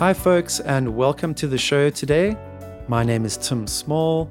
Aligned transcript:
Hi, 0.00 0.14
folks, 0.14 0.60
and 0.60 0.96
welcome 0.96 1.34
to 1.34 1.46
the 1.46 1.58
show 1.58 1.90
today. 1.90 2.34
My 2.88 3.04
name 3.04 3.26
is 3.26 3.36
Tim 3.36 3.66
Small. 3.66 4.30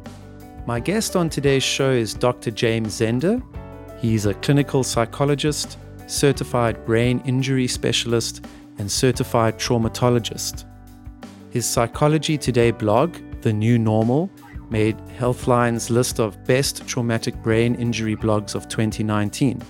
My 0.66 0.80
guest 0.80 1.16
on 1.16 1.30
today's 1.30 1.62
show 1.62 1.92
is 1.92 2.16
Dr. 2.16 2.50
James 2.50 3.00
Zender. 3.00 3.40
He's 4.02 4.26
a 4.26 4.34
clinical 4.34 4.84
psychologist, 4.84 5.78
certified 6.08 6.84
brain 6.88 7.22
injury 7.24 7.68
specialist, 7.68 8.48
and 8.80 8.92
certified 8.92 9.60
traumatologist. 9.60 10.66
His 11.52 11.68
Psychology 11.68 12.36
Today 12.36 12.72
blog, 12.72 13.16
The 13.42 13.54
New 13.54 13.78
Normal, 13.78 14.32
made 14.72 14.98
Healthline's 15.20 15.92
list 15.92 16.20
of 16.20 16.44
best 16.46 16.88
traumatic 16.88 17.44
brain 17.44 17.76
injury 17.76 18.16
blogs 18.16 18.56
of 18.56 18.68
2019. 18.70 19.62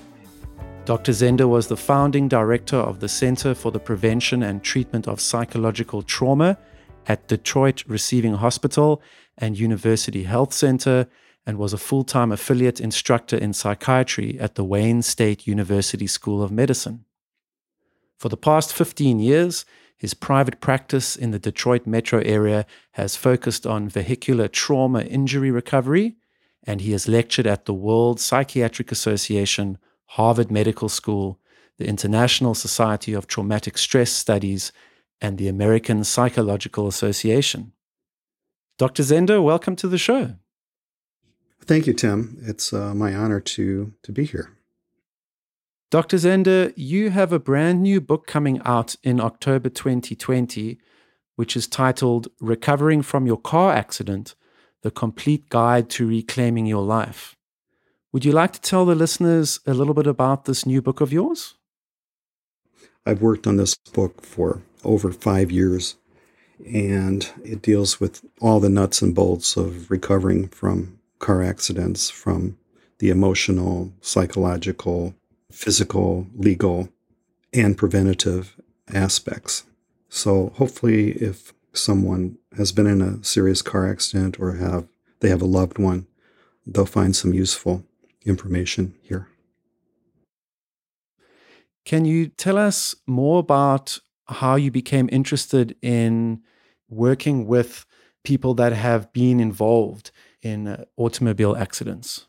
Dr. 0.89 1.11
Zender 1.11 1.47
was 1.47 1.67
the 1.67 1.77
founding 1.77 2.27
director 2.27 2.75
of 2.75 2.99
the 2.99 3.07
Center 3.07 3.53
for 3.53 3.71
the 3.71 3.79
Prevention 3.79 4.41
and 4.41 4.63
Treatment 4.63 5.07
of 5.07 5.21
Psychological 5.21 6.01
Trauma 6.01 6.57
at 7.05 7.27
Detroit 7.27 7.83
Receiving 7.85 8.33
Hospital 8.33 8.99
and 9.37 9.59
University 9.59 10.23
Health 10.23 10.51
Center 10.51 11.05
and 11.45 11.59
was 11.59 11.73
a 11.73 11.77
full 11.77 12.03
time 12.03 12.31
affiliate 12.31 12.79
instructor 12.79 13.37
in 13.37 13.53
psychiatry 13.53 14.39
at 14.39 14.55
the 14.55 14.63
Wayne 14.63 15.03
State 15.03 15.45
University 15.45 16.07
School 16.07 16.41
of 16.41 16.51
Medicine. 16.51 17.05
For 18.17 18.29
the 18.29 18.35
past 18.35 18.73
15 18.73 19.19
years, 19.19 19.65
his 19.95 20.15
private 20.15 20.59
practice 20.59 21.15
in 21.15 21.29
the 21.29 21.37
Detroit 21.37 21.85
metro 21.85 22.19
area 22.21 22.65
has 22.93 23.15
focused 23.15 23.67
on 23.67 23.89
vehicular 23.89 24.47
trauma 24.47 25.01
injury 25.01 25.51
recovery, 25.51 26.15
and 26.63 26.81
he 26.81 26.93
has 26.93 27.07
lectured 27.07 27.45
at 27.45 27.65
the 27.65 27.75
World 27.75 28.19
Psychiatric 28.19 28.91
Association, 28.91 29.77
Harvard 30.13 30.49
Medical 30.49 30.89
School, 30.89 31.39
the 31.77 31.87
International 31.87 32.55
Society 32.55 33.13
of 33.13 33.27
Traumatic 33.27 33.77
Stress 33.77 34.11
Studies, 34.11 34.71
and 35.21 35.37
the 35.37 35.47
American 35.47 36.03
Psychological 36.03 36.87
Association. 36.87 37.73
Dr. 38.79 39.03
Zender, 39.03 39.43
welcome 39.43 39.75
to 39.75 39.87
the 39.87 39.99
show. 39.99 40.35
Thank 41.61 41.85
you, 41.85 41.93
Tim. 41.93 42.39
It's 42.41 42.73
uh, 42.73 42.95
my 42.95 43.13
honor 43.13 43.39
to, 43.39 43.93
to 44.01 44.11
be 44.11 44.25
here. 44.25 44.57
Dr. 45.91 46.17
Zender, 46.17 46.73
you 46.75 47.11
have 47.11 47.31
a 47.31 47.39
brand 47.39 47.83
new 47.83 48.01
book 48.01 48.25
coming 48.25 48.61
out 48.65 48.95
in 49.03 49.21
October 49.21 49.69
2020, 49.69 50.79
which 51.35 51.55
is 51.55 51.67
titled 51.67 52.29
Recovering 52.39 53.03
from 53.03 53.27
Your 53.27 53.39
Car 53.39 53.73
Accident 53.73 54.33
The 54.81 54.91
Complete 54.91 55.49
Guide 55.49 55.87
to 55.91 56.07
Reclaiming 56.07 56.65
Your 56.65 56.83
Life. 56.83 57.35
Would 58.11 58.25
you 58.25 58.31
like 58.31 58.53
to 58.53 58.61
tell 58.61 58.85
the 58.85 58.95
listeners 58.95 59.59
a 59.67 59.73
little 59.75 59.93
bit 59.93 60.07
about 60.07 60.45
this 60.45 60.65
new 60.65 60.81
book 60.81 60.99
of 60.99 61.13
yours? 61.13 61.53
I've 63.05 63.21
worked 63.21 63.45
on 63.45 63.57
this 63.57 63.75
book 63.93 64.25
for 64.25 64.63
over 64.83 65.11
five 65.11 65.51
years, 65.51 65.95
and 66.65 67.29
it 67.43 67.61
deals 67.61 67.99
with 67.99 68.25
all 68.41 68.59
the 68.59 68.67
nuts 68.67 69.03
and 69.03 69.13
bolts 69.13 69.55
of 69.55 69.91
recovering 69.91 70.47
from 70.47 70.99
car 71.19 71.43
accidents, 71.43 72.09
from 72.09 72.57
the 72.97 73.11
emotional, 73.11 73.93
psychological, 74.01 75.13
physical, 75.51 76.25
legal, 76.35 76.89
and 77.53 77.77
preventative 77.77 78.55
aspects. 78.91 79.65
So 80.09 80.51
hopefully 80.55 81.11
if 81.11 81.53
someone 81.73 82.39
has 82.57 82.71
been 82.71 82.87
in 82.87 83.03
a 83.03 83.23
serious 83.23 83.61
car 83.61 83.87
accident 83.87 84.39
or 84.39 84.53
have 84.53 84.87
they 85.19 85.29
have 85.29 85.43
a 85.43 85.45
loved 85.45 85.77
one, 85.77 86.07
they'll 86.65 86.87
find 86.87 87.15
some 87.15 87.35
useful 87.35 87.83
information 88.29 88.95
here. 89.01 89.27
Can 91.85 92.05
you 92.05 92.27
tell 92.27 92.57
us 92.57 92.95
more 93.07 93.39
about 93.39 93.99
how 94.27 94.55
you 94.55 94.69
became 94.71 95.09
interested 95.11 95.75
in 95.81 96.41
working 96.87 97.47
with 97.47 97.85
people 98.23 98.53
that 98.55 98.73
have 98.73 99.11
been 99.11 99.39
involved 99.39 100.11
in 100.41 100.67
uh, 100.67 100.85
automobile 100.97 101.55
accidents? 101.55 102.27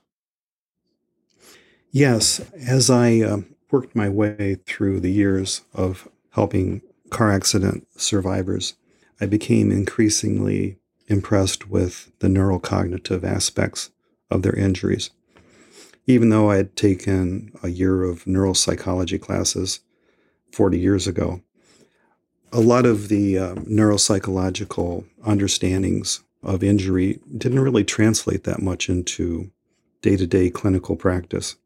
Yes, 1.91 2.41
as 2.55 2.88
I 2.88 3.21
uh, 3.21 3.38
worked 3.71 3.94
my 3.97 4.09
way 4.09 4.56
through 4.67 5.00
the 5.00 5.11
years 5.11 5.62
of 5.75 6.09
helping 6.31 6.82
car 7.11 7.32
accident 7.32 7.87
survivors, 7.97 8.75
I 9.21 9.27
became 9.27 9.71
increasingly 9.71 10.78
impressed 11.09 11.69
with 11.69 12.12
the 12.21 12.28
neurocognitive 12.28 13.25
aspects 13.25 13.91
of 14.31 14.43
their 14.43 14.55
injuries. 14.55 15.11
Even 16.06 16.31
though 16.31 16.50
I 16.50 16.56
had 16.56 16.77
taken 16.77 17.53
a 17.62 17.69
year 17.69 18.05
of 18.05 18.25
neuropsychology 18.25 19.21
classes 19.21 19.81
40 20.53 20.78
years 20.78 21.06
ago, 21.06 21.43
a 22.53 22.61
lot 22.61 22.84
of 22.84 23.09
the 23.09 23.38
uh, 23.38 23.55
neuropsychological 23.56 25.05
understandings 25.25 26.22
of 26.43 26.65
injury 26.65 27.21
didn't 27.37 27.61
really 27.61 27.84
translate 27.84 28.44
that 28.44 28.62
much 28.62 28.88
into 28.88 29.50
day 30.03 30.16
to 30.16 30.27
day 30.27 30.50
clinical 30.50 30.97
practice. 30.97 31.56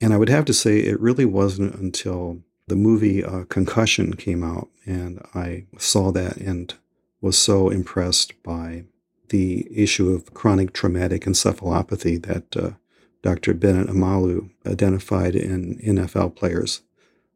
And 0.00 0.12
I 0.12 0.16
would 0.16 0.28
have 0.28 0.44
to 0.46 0.54
say 0.54 0.78
it 0.78 1.00
really 1.00 1.24
wasn't 1.24 1.74
until 1.74 2.40
the 2.66 2.76
movie 2.76 3.24
uh, 3.24 3.44
Concussion 3.44 4.14
came 4.14 4.42
out 4.42 4.68
and 4.86 5.20
I 5.34 5.66
saw 5.78 6.12
that 6.12 6.36
and 6.36 6.72
was 7.20 7.36
so 7.36 7.68
impressed 7.68 8.42
by 8.42 8.84
the 9.28 9.66
issue 9.70 10.10
of 10.10 10.34
chronic 10.34 10.72
traumatic 10.72 11.24
encephalopathy 11.24 12.22
that 12.26 12.56
uh, 12.56 12.70
Dr. 13.24 13.54
Bennet 13.54 13.88
Omalu 13.88 14.50
identified 14.66 15.34
in 15.34 15.78
NFL 15.78 16.36
players, 16.36 16.82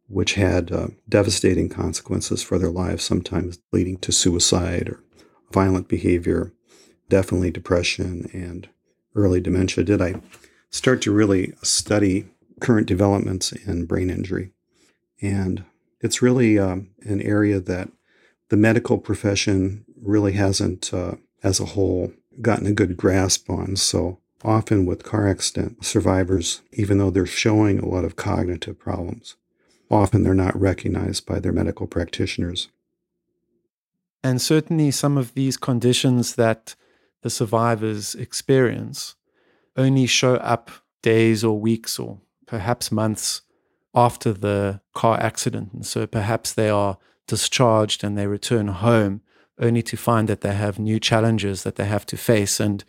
which 0.06 0.34
had 0.34 0.70
uh, 0.70 0.88
devastating 1.08 1.70
consequences 1.70 2.42
for 2.42 2.58
their 2.58 2.70
lives, 2.70 3.02
sometimes 3.02 3.58
leading 3.72 3.96
to 3.98 4.12
suicide 4.12 4.90
or 4.90 5.02
violent 5.50 5.88
behavior, 5.88 6.52
definitely 7.08 7.50
depression 7.50 8.28
and 8.34 8.68
early 9.14 9.40
dementia. 9.40 9.82
Did 9.82 10.02
I 10.02 10.20
start 10.70 11.00
to 11.02 11.10
really 11.10 11.54
study 11.62 12.26
current 12.60 12.86
developments 12.86 13.52
in 13.52 13.86
brain 13.86 14.10
injury. 14.10 14.52
And 15.22 15.64
it's 16.00 16.22
really 16.22 16.58
um, 16.58 16.90
an 17.02 17.22
area 17.22 17.60
that 17.60 17.88
the 18.50 18.56
medical 18.56 18.98
profession 18.98 19.84
really 20.00 20.32
hasn't, 20.32 20.92
uh, 20.92 21.16
as 21.42 21.60
a 21.60 21.66
whole, 21.66 22.12
gotten 22.40 22.66
a 22.66 22.72
good 22.72 22.96
grasp 22.96 23.50
on. 23.50 23.76
So 23.76 24.18
often 24.44 24.86
with 24.86 25.02
car 25.02 25.28
accident 25.28 25.84
survivors, 25.84 26.62
even 26.72 26.98
though 26.98 27.10
they're 27.10 27.26
showing 27.26 27.78
a 27.78 27.88
lot 27.88 28.04
of 28.04 28.16
cognitive 28.16 28.78
problems, 28.78 29.36
often 29.90 30.22
they're 30.22 30.34
not 30.34 30.58
recognized 30.58 31.26
by 31.26 31.40
their 31.40 31.52
medical 31.52 31.86
practitioners. 31.86 32.68
And 34.22 34.40
certainly, 34.40 34.90
some 34.90 35.16
of 35.16 35.34
these 35.34 35.56
conditions 35.56 36.34
that 36.34 36.74
the 37.22 37.30
survivors 37.30 38.14
experience 38.14 39.14
only 39.76 40.06
show 40.06 40.34
up 40.36 40.70
days 41.02 41.44
or 41.44 41.58
weeks 41.58 41.98
or 41.98 42.20
perhaps 42.46 42.90
months 42.90 43.42
after 43.94 44.32
the 44.32 44.80
car 44.94 45.18
accident. 45.20 45.72
And 45.72 45.86
so 45.86 46.06
perhaps 46.06 46.52
they 46.52 46.68
are 46.68 46.98
discharged 47.26 48.02
and 48.02 48.16
they 48.16 48.26
return 48.26 48.68
home 48.68 49.22
only 49.58 49.82
to 49.82 49.96
find 49.96 50.28
that 50.28 50.40
they 50.40 50.54
have 50.54 50.78
new 50.78 51.00
challenges 51.00 51.62
that 51.62 51.76
they 51.76 51.84
have 51.84 52.06
to 52.06 52.16
face. 52.16 52.60
And 52.60 52.84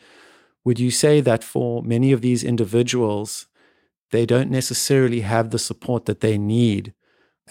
would 0.70 0.80
you 0.80 0.92
say 0.92 1.20
that 1.20 1.44
for 1.44 1.82
many 1.82 2.12
of 2.12 2.22
these 2.22 2.44
individuals, 2.44 3.48
they 4.12 4.24
don't 4.24 4.52
necessarily 4.52 5.22
have 5.22 5.50
the 5.50 5.58
support 5.58 6.06
that 6.06 6.20
they 6.20 6.38
need 6.38 6.94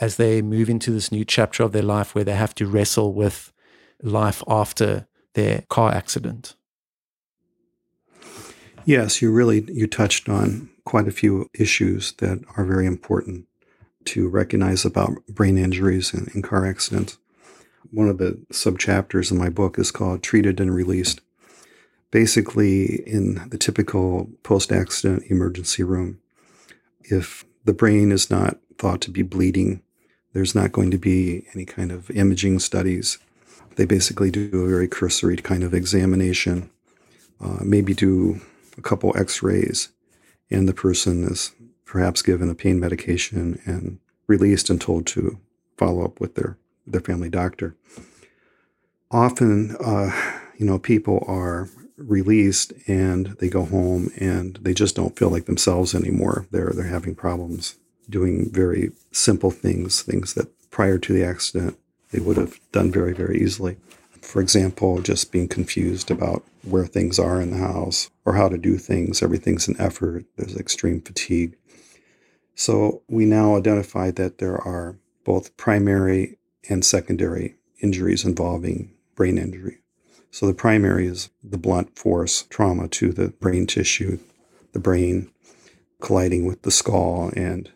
as 0.01 0.19
they 0.19 0.41
move 0.41 0.71
into 0.71 0.93
this 0.93 1.11
new 1.11 1.25
chapter 1.25 1.65
of 1.65 1.73
their 1.73 1.83
life 1.83 2.15
where 2.15 2.23
they 2.23 2.37
have 2.37 2.55
to 2.55 2.69
wrestle 2.69 3.13
with 3.13 3.53
life 4.01 4.41
after 4.47 5.09
their 5.35 5.65
car 5.69 5.93
accident? 5.93 6.55
Yes, 8.85 9.21
you 9.21 9.33
really 9.33 9.65
you 9.67 9.89
touched 9.89 10.29
on 10.29 10.71
quite 10.85 11.09
a 11.09 11.19
few 11.21 11.51
issues 11.55 12.13
that 12.19 12.39
are 12.57 12.65
very 12.65 12.87
important 12.87 13.49
to 14.05 14.29
recognize 14.29 14.85
about 14.85 15.27
brain 15.27 15.59
injuries 15.59 16.15
and, 16.15 16.33
and 16.35 16.45
car 16.45 16.65
accidents. 16.65 17.19
One 17.91 18.09
of 18.09 18.19
the 18.19 18.41
subchapters 18.53 19.33
in 19.33 19.39
my 19.39 19.49
book 19.49 19.77
is 19.77 19.91
called 19.91 20.23
Treated 20.23 20.61
and 20.61 20.73
Released. 20.73 21.21
Basically, 22.11 23.03
in 23.07 23.49
the 23.51 23.59
typical 23.59 24.31
post 24.43 24.73
accident 24.73 25.25
emergency 25.29 25.83
room, 25.83 26.21
if 27.03 27.45
the 27.65 27.75
brain 27.75 28.13
is 28.13 28.31
not 28.31 28.59
thought 28.79 29.01
to 29.03 29.11
be 29.11 29.23
bleeding, 29.23 29.83
there's 30.33 30.55
not 30.55 30.73
going 30.73 30.91
to 30.91 30.99
be 30.99 31.47
any 31.55 31.65
kind 31.65 31.93
of 31.93 32.11
imaging 32.11 32.61
studies. 32.61 33.19
They 33.77 33.85
basically 33.85 34.31
do 34.31 34.49
a 34.53 34.69
very 34.69 34.89
cursory 34.89 35.37
kind 35.37 35.63
of 35.63 35.75
examination, 35.75 36.71
uh, 37.41 37.59
maybe 37.63 37.93
do 37.93 38.41
a 38.77 38.83
couple 38.83 39.17
x 39.17 39.43
rays, 39.43 39.91
and 40.51 40.69
the 40.69 40.75
person 40.75 41.25
is 41.25 41.53
perhaps 41.85 42.23
given 42.23 42.49
a 42.49 42.55
pain 42.55 42.81
medication 42.81 43.61
and 43.65 43.99
released 44.27 44.71
and 44.71 44.81
told 44.81 45.07
to 45.09 45.39
follow 45.77 46.05
up 46.05 46.21
with 46.21 46.35
their, 46.35 46.59
their 46.87 47.01
family 47.01 47.29
doctor. 47.29 47.77
Often, 49.11 49.77
uh, 49.81 50.11
you 50.57 50.67
know, 50.67 50.79
people 50.79 51.25
are 51.27 51.69
released 51.99 52.73
and 52.87 53.27
they 53.39 53.49
go 53.49 53.65
home 53.65 54.11
and 54.19 54.59
they 54.63 54.73
just 54.73 54.97
don't 54.97 55.19
feel 55.19 55.31
like 55.31 55.47
themselves 55.47 55.95
anymore. 55.95 56.47
They're 56.51 56.73
they're 56.75 56.87
having 56.87 57.15
problems 57.15 57.77
doing 58.09 58.51
very 58.51 58.93
simple 59.13 59.51
things, 59.51 60.03
things 60.03 60.35
that 60.35 60.49
prior 60.71 60.99
to 60.99 61.13
the 61.13 61.25
accident 61.25 61.77
they 62.11 62.21
would 62.21 62.37
have 62.37 62.59
done 62.73 62.91
very, 62.91 63.13
very 63.13 63.41
easily. 63.41 63.77
For 64.23 64.41
example, 64.41 65.01
just 65.01 65.33
being 65.33 65.49
confused 65.49 66.11
about 66.11 66.45
where 66.63 66.87
things 66.87 67.19
are 67.19 67.41
in 67.41 67.51
the 67.51 67.59
house 67.59 68.11
or 68.25 68.35
how 68.35 68.49
to 68.49 68.59
do 68.59 68.79
things. 68.79 69.23
Everything's 69.23 69.69
an 69.69 69.77
effort. 69.79 70.25
There's 70.37 70.57
extreme 70.57 71.01
fatigue. 71.01 71.57
So 72.55 73.03
we 73.09 73.25
now 73.25 73.57
identified 73.57 74.17
that 74.17 74.39
there 74.39 74.57
are 74.57 74.99
both 75.25 75.57
primary 75.57 76.39
and 76.69 76.85
secondary 76.85 77.57
injuries 77.81 78.25
involving 78.25 78.93
brain 79.15 79.39
injury. 79.39 79.79
So 80.31 80.47
the 80.47 80.55
primary 80.55 81.07
is 81.07 81.31
the 81.43 81.59
blunt 81.59 81.99
force 81.99 82.43
trauma 82.51 82.89
to 82.89 83.13
the 83.13 83.29
brain 83.29 83.67
tissue, 83.67 84.19
the 84.73 84.79
brain 84.79 85.31
colliding 86.01 86.47
with 86.47 86.63
the 86.63 86.71
skull 86.71 87.33
and 87.35 87.71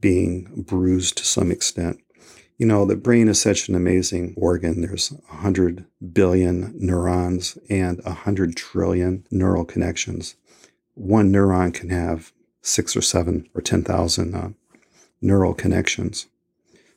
being 0.00 0.48
bruised 0.56 1.18
to 1.18 1.24
some 1.24 1.50
extent. 1.50 2.00
You 2.58 2.66
know, 2.66 2.84
the 2.84 2.96
brain 2.96 3.28
is 3.28 3.40
such 3.40 3.68
an 3.68 3.74
amazing 3.74 4.34
organ. 4.36 4.82
There's 4.82 5.10
100 5.10 5.86
billion 6.12 6.74
neurons 6.78 7.56
and 7.68 8.02
100 8.04 8.56
trillion 8.56 9.26
neural 9.30 9.64
connections. 9.64 10.36
One 10.94 11.32
neuron 11.32 11.72
can 11.72 11.88
have 11.88 12.32
six 12.62 12.94
or 12.94 13.00
seven 13.00 13.48
or 13.54 13.62
10,000 13.62 14.34
uh, 14.34 14.50
neural 15.22 15.54
connections. 15.54 16.26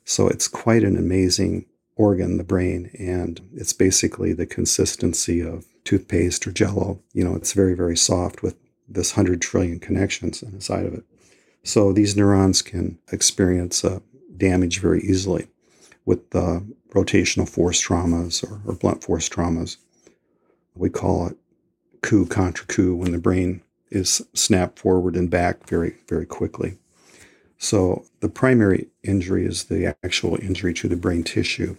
So 0.04 0.28
it's 0.28 0.48
quite 0.48 0.84
an 0.84 0.98
amazing 0.98 1.64
organ, 1.96 2.36
the 2.36 2.44
brain, 2.44 2.90
and 2.98 3.40
it's 3.54 3.72
basically 3.72 4.32
the 4.32 4.46
consistency 4.46 5.40
of 5.40 5.64
toothpaste 5.84 6.46
or 6.46 6.52
jello. 6.52 7.00
You 7.12 7.24
know, 7.24 7.34
it's 7.34 7.52
very, 7.52 7.74
very 7.74 7.96
soft 7.96 8.42
with 8.42 8.56
this 8.88 9.16
100 9.16 9.40
trillion 9.40 9.78
connections 9.78 10.42
inside 10.42 10.86
of 10.86 10.94
it. 10.94 11.04
So 11.62 11.92
these 11.92 12.16
neurons 12.16 12.62
can 12.62 12.98
experience 13.10 13.84
uh, 13.84 14.00
damage 14.36 14.80
very 14.80 15.02
easily 15.02 15.46
with 16.04 16.20
uh, 16.34 16.60
rotational 16.90 17.48
force 17.48 17.82
traumas 17.82 18.44
or, 18.44 18.60
or 18.66 18.74
blunt 18.74 19.02
force 19.02 19.28
traumas. 19.28 19.76
We 20.74 20.90
call 20.90 21.28
it 21.28 21.36
coup 22.02 22.26
contrecoup 22.26 22.96
when 22.96 23.12
the 23.12 23.18
brain 23.18 23.62
is 23.90 24.22
snapped 24.34 24.78
forward 24.78 25.16
and 25.16 25.30
back 25.30 25.66
very, 25.68 25.96
very 26.08 26.26
quickly. 26.26 26.76
So 27.56 28.04
the 28.20 28.28
primary 28.28 28.88
injury 29.02 29.46
is 29.46 29.64
the 29.64 29.96
actual 30.04 30.36
injury 30.42 30.74
to 30.74 30.88
the 30.88 30.96
brain 30.96 31.22
tissue. 31.22 31.76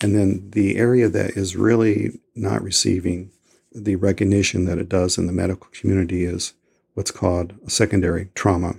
And 0.00 0.14
then 0.14 0.50
the 0.50 0.76
area 0.76 1.08
that 1.08 1.30
is 1.30 1.56
really 1.56 2.20
not 2.34 2.62
receiving 2.62 3.30
the 3.74 3.96
recognition 3.96 4.64
that 4.66 4.78
it 4.78 4.88
does 4.88 5.18
in 5.18 5.26
the 5.26 5.32
medical 5.32 5.68
community 5.72 6.24
is 6.24 6.54
what's 6.94 7.10
called 7.10 7.54
secondary 7.66 8.30
trauma. 8.34 8.76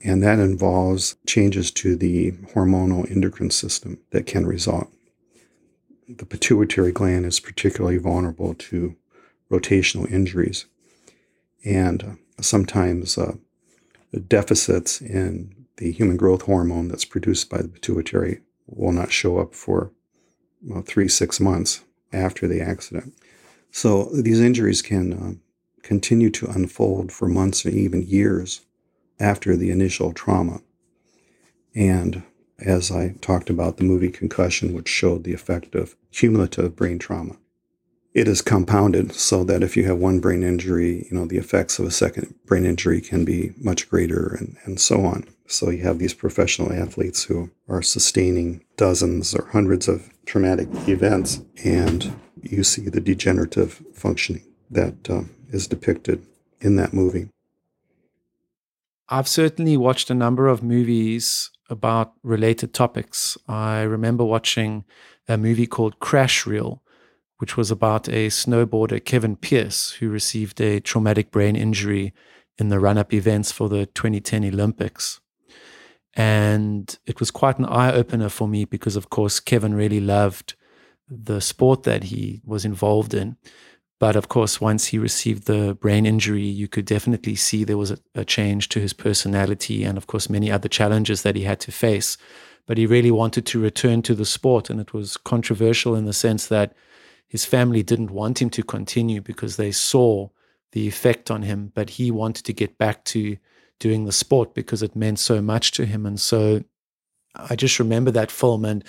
And 0.00 0.22
that 0.22 0.38
involves 0.38 1.16
changes 1.26 1.70
to 1.72 1.96
the 1.96 2.32
hormonal 2.54 3.10
endocrine 3.10 3.50
system 3.50 3.98
that 4.10 4.26
can 4.26 4.46
result. 4.46 4.88
The 6.08 6.24
pituitary 6.24 6.92
gland 6.92 7.26
is 7.26 7.40
particularly 7.40 7.98
vulnerable 7.98 8.54
to 8.54 8.96
rotational 9.50 10.10
injuries. 10.10 10.66
And 11.64 12.18
sometimes 12.40 13.18
uh, 13.18 13.34
deficits 14.28 15.00
in 15.00 15.54
the 15.76 15.92
human 15.92 16.16
growth 16.16 16.42
hormone 16.42 16.88
that's 16.88 17.04
produced 17.04 17.50
by 17.50 17.58
the 17.58 17.68
pituitary 17.68 18.40
will 18.66 18.92
not 18.92 19.12
show 19.12 19.38
up 19.38 19.54
for 19.54 19.90
well, 20.62 20.82
three, 20.82 21.08
six 21.08 21.40
months 21.40 21.84
after 22.12 22.46
the 22.46 22.60
accident. 22.60 23.14
So 23.70 24.10
these 24.12 24.40
injuries 24.40 24.82
can 24.82 25.12
uh, 25.12 25.32
continue 25.82 26.30
to 26.30 26.46
unfold 26.46 27.12
for 27.12 27.28
months 27.28 27.64
or 27.64 27.70
even 27.70 28.02
years 28.02 28.62
after 29.20 29.56
the 29.56 29.70
initial 29.70 30.12
trauma. 30.12 30.60
And 31.74 32.22
as 32.58 32.90
I 32.90 33.14
talked 33.20 33.50
about 33.50 33.76
the 33.76 33.84
movie 33.84 34.10
Concussion, 34.10 34.72
which 34.74 34.88
showed 34.88 35.24
the 35.24 35.34
effect 35.34 35.74
of 35.74 35.96
cumulative 36.12 36.74
brain 36.74 36.98
trauma, 36.98 37.36
it 38.14 38.26
is 38.26 38.42
compounded 38.42 39.12
so 39.12 39.44
that 39.44 39.62
if 39.62 39.76
you 39.76 39.84
have 39.84 39.98
one 39.98 40.18
brain 40.18 40.42
injury, 40.42 41.06
you 41.10 41.16
know, 41.16 41.24
the 41.24 41.36
effects 41.36 41.78
of 41.78 41.86
a 41.86 41.90
second 41.90 42.34
brain 42.46 42.64
injury 42.64 43.00
can 43.00 43.24
be 43.24 43.52
much 43.58 43.88
greater 43.88 44.34
and, 44.34 44.56
and 44.64 44.80
so 44.80 45.04
on. 45.04 45.24
So 45.46 45.70
you 45.70 45.82
have 45.82 45.98
these 45.98 46.14
professional 46.14 46.72
athletes 46.72 47.24
who 47.24 47.50
are 47.68 47.82
sustaining 47.82 48.64
dozens 48.78 49.34
or 49.34 49.46
hundreds 49.48 49.88
of 49.88 50.08
traumatic 50.24 50.68
events, 50.88 51.42
and 51.62 52.18
you 52.42 52.64
see 52.64 52.88
the 52.88 53.00
degenerative 53.00 53.82
functioning 53.92 54.44
that 54.70 55.10
uh, 55.10 55.22
is 55.50 55.66
depicted 55.66 56.24
in 56.60 56.76
that 56.76 56.94
movie. 56.94 57.28
I've 59.10 59.28
certainly 59.28 59.76
watched 59.76 60.10
a 60.10 60.14
number 60.14 60.48
of 60.48 60.62
movies 60.62 61.50
about 61.68 62.12
related 62.22 62.72
topics. 62.72 63.36
I 63.46 63.82
remember 63.82 64.24
watching 64.24 64.84
a 65.26 65.36
movie 65.36 65.66
called 65.66 65.98
Crash 65.98 66.46
Reel, 66.46 66.82
which 67.38 67.56
was 67.56 67.70
about 67.70 68.08
a 68.08 68.28
snowboarder, 68.28 69.04
Kevin 69.04 69.36
Pearce, 69.36 69.92
who 69.92 70.08
received 70.08 70.60
a 70.60 70.80
traumatic 70.80 71.30
brain 71.30 71.56
injury 71.56 72.12
in 72.58 72.68
the 72.68 72.80
run 72.80 72.98
up 72.98 73.12
events 73.12 73.52
for 73.52 73.68
the 73.68 73.86
2010 73.86 74.44
Olympics. 74.44 75.20
And 76.18 76.98
it 77.06 77.20
was 77.20 77.30
quite 77.30 77.60
an 77.60 77.64
eye 77.64 77.92
opener 77.92 78.28
for 78.28 78.48
me 78.48 78.64
because, 78.64 78.96
of 78.96 79.08
course, 79.08 79.38
Kevin 79.38 79.72
really 79.72 80.00
loved 80.00 80.56
the 81.08 81.40
sport 81.40 81.84
that 81.84 82.04
he 82.04 82.42
was 82.44 82.64
involved 82.64 83.14
in. 83.14 83.36
But 84.00 84.16
of 84.16 84.28
course, 84.28 84.60
once 84.60 84.86
he 84.86 84.98
received 84.98 85.46
the 85.46 85.76
brain 85.80 86.06
injury, 86.06 86.44
you 86.44 86.66
could 86.66 86.86
definitely 86.86 87.36
see 87.36 87.62
there 87.62 87.78
was 87.78 87.92
a, 87.92 87.98
a, 88.16 88.24
change 88.24 88.68
to 88.70 88.80
his 88.80 88.92
personality 88.92 89.84
and, 89.84 89.96
of 89.96 90.08
course, 90.08 90.28
many 90.28 90.50
other 90.50 90.68
challenges 90.68 91.22
that 91.22 91.36
he 91.36 91.42
had 91.42 91.60
to 91.60 91.72
face. 91.72 92.18
But 92.66 92.78
he 92.78 92.86
really 92.86 93.12
wanted 93.12 93.46
to 93.46 93.60
return 93.60 94.02
to 94.02 94.14
the 94.16 94.24
sport. 94.24 94.70
And 94.70 94.80
it 94.80 94.92
was 94.92 95.16
controversial 95.16 95.94
in 95.94 96.04
the 96.04 96.12
sense 96.12 96.48
that 96.48 96.74
his 97.28 97.44
family 97.44 97.84
didn't 97.84 98.10
want 98.10 98.42
him 98.42 98.50
to 98.50 98.64
continue 98.64 99.20
because 99.20 99.56
they 99.56 99.70
saw 99.70 100.30
the 100.72 100.88
effect 100.88 101.30
on 101.30 101.42
him. 101.42 101.70
But 101.76 101.90
he 101.90 102.10
wanted 102.10 102.44
to 102.46 102.52
get 102.52 102.76
back 102.76 103.04
to 103.04 103.36
doing 103.78 104.04
the 104.04 104.12
sport 104.12 104.54
because 104.54 104.82
it 104.82 104.96
meant 104.96 105.18
so 105.18 105.40
much 105.40 105.72
to 105.72 105.86
him. 105.86 106.06
And 106.06 106.20
so 106.20 106.62
I 107.34 107.56
just 107.56 107.78
remember 107.78 108.10
that 108.10 108.30
film 108.30 108.64
and, 108.64 108.84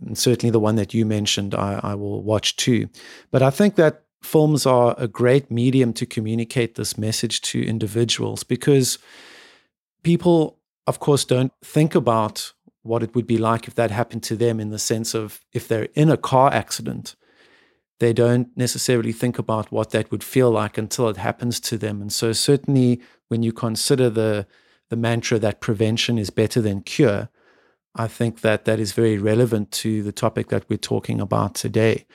and 0.00 0.16
certainly 0.16 0.50
the 0.50 0.60
one 0.60 0.76
that 0.76 0.94
you 0.94 1.06
mentioned, 1.06 1.54
I, 1.54 1.80
I 1.82 1.94
will 1.94 2.22
watch 2.22 2.56
too. 2.56 2.88
But 3.30 3.42
I 3.42 3.50
think 3.50 3.76
that 3.76 4.04
films 4.22 4.66
are 4.66 4.94
a 4.98 5.08
great 5.08 5.50
medium 5.50 5.92
to 5.94 6.06
communicate 6.06 6.74
this 6.74 6.98
message 6.98 7.40
to 7.42 7.64
individuals 7.64 8.42
because 8.42 8.98
people, 10.02 10.58
of 10.86 11.00
course, 11.00 11.24
don't 11.24 11.52
think 11.64 11.94
about 11.94 12.52
what 12.82 13.02
it 13.02 13.14
would 13.14 13.26
be 13.26 13.38
like 13.38 13.66
if 13.66 13.74
that 13.74 13.90
happened 13.90 14.22
to 14.22 14.36
them 14.36 14.60
in 14.60 14.70
the 14.70 14.78
sense 14.78 15.14
of 15.14 15.40
if 15.52 15.66
they're 15.66 15.88
in 15.94 16.10
a 16.10 16.16
car 16.16 16.52
accident 16.52 17.16
they 17.98 18.12
don't 18.12 18.48
necessarily 18.56 19.12
think 19.12 19.38
about 19.38 19.72
what 19.72 19.90
that 19.90 20.10
would 20.10 20.22
feel 20.22 20.50
like 20.50 20.76
until 20.76 21.08
it 21.08 21.16
happens 21.16 21.58
to 21.60 21.78
them. 21.78 22.02
And 22.02 22.12
so, 22.12 22.32
certainly, 22.32 23.00
when 23.28 23.42
you 23.42 23.52
consider 23.52 24.10
the 24.10 24.46
the 24.88 24.96
mantra 24.96 25.38
that 25.38 25.60
prevention 25.60 26.16
is 26.16 26.30
better 26.30 26.60
than 26.60 26.80
cure, 26.80 27.28
I 27.94 28.06
think 28.06 28.42
that 28.42 28.66
that 28.66 28.78
is 28.78 28.92
very 28.92 29.18
relevant 29.18 29.72
to 29.72 30.02
the 30.02 30.12
topic 30.12 30.48
that 30.48 30.68
we're 30.68 30.76
talking 30.76 31.20
about 31.20 31.54
today. 31.54 32.06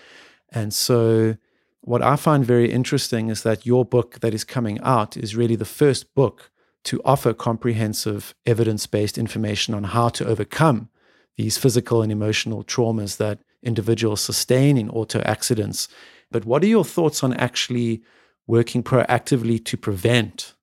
And 0.50 0.74
so, 0.74 1.38
what 1.82 2.02
I 2.02 2.16
find 2.16 2.46
very 2.46 2.72
interesting 2.72 3.30
is 3.30 3.44
that 3.44 3.66
your 3.66 3.84
book 3.84 4.20
that 4.20 4.34
is 4.34 4.44
coming 4.44 4.80
out 4.82 5.18
is 5.18 5.36
really 5.36 5.56
the 5.56 5.66
first 5.66 6.14
book 6.14 6.52
to 6.84 7.02
offer 7.04 7.34
comprehensive 7.34 8.36
evidence 8.46 8.86
based 8.86 9.18
information 9.18 9.74
on 9.74 9.86
how 9.86 10.10
to 10.10 10.26
overcome 10.26 10.90
these 11.38 11.58
physical 11.58 12.02
and 12.04 12.12
emotional 12.12 12.64
traumas 12.64 13.18
that 13.18 13.40
individuals 13.64 14.22
sustain 14.22 14.78
in 14.78 14.90
auto 14.90 15.22
accidents. 15.22 15.88
But 16.30 16.46
what 16.46 16.64
are 16.64 16.68
your 16.68 16.86
thoughts 16.86 17.24
on 17.24 17.34
actually 17.34 18.02
working 18.46 18.84
proactively 18.84 19.64
to 19.66 19.78
prevent 19.78 20.54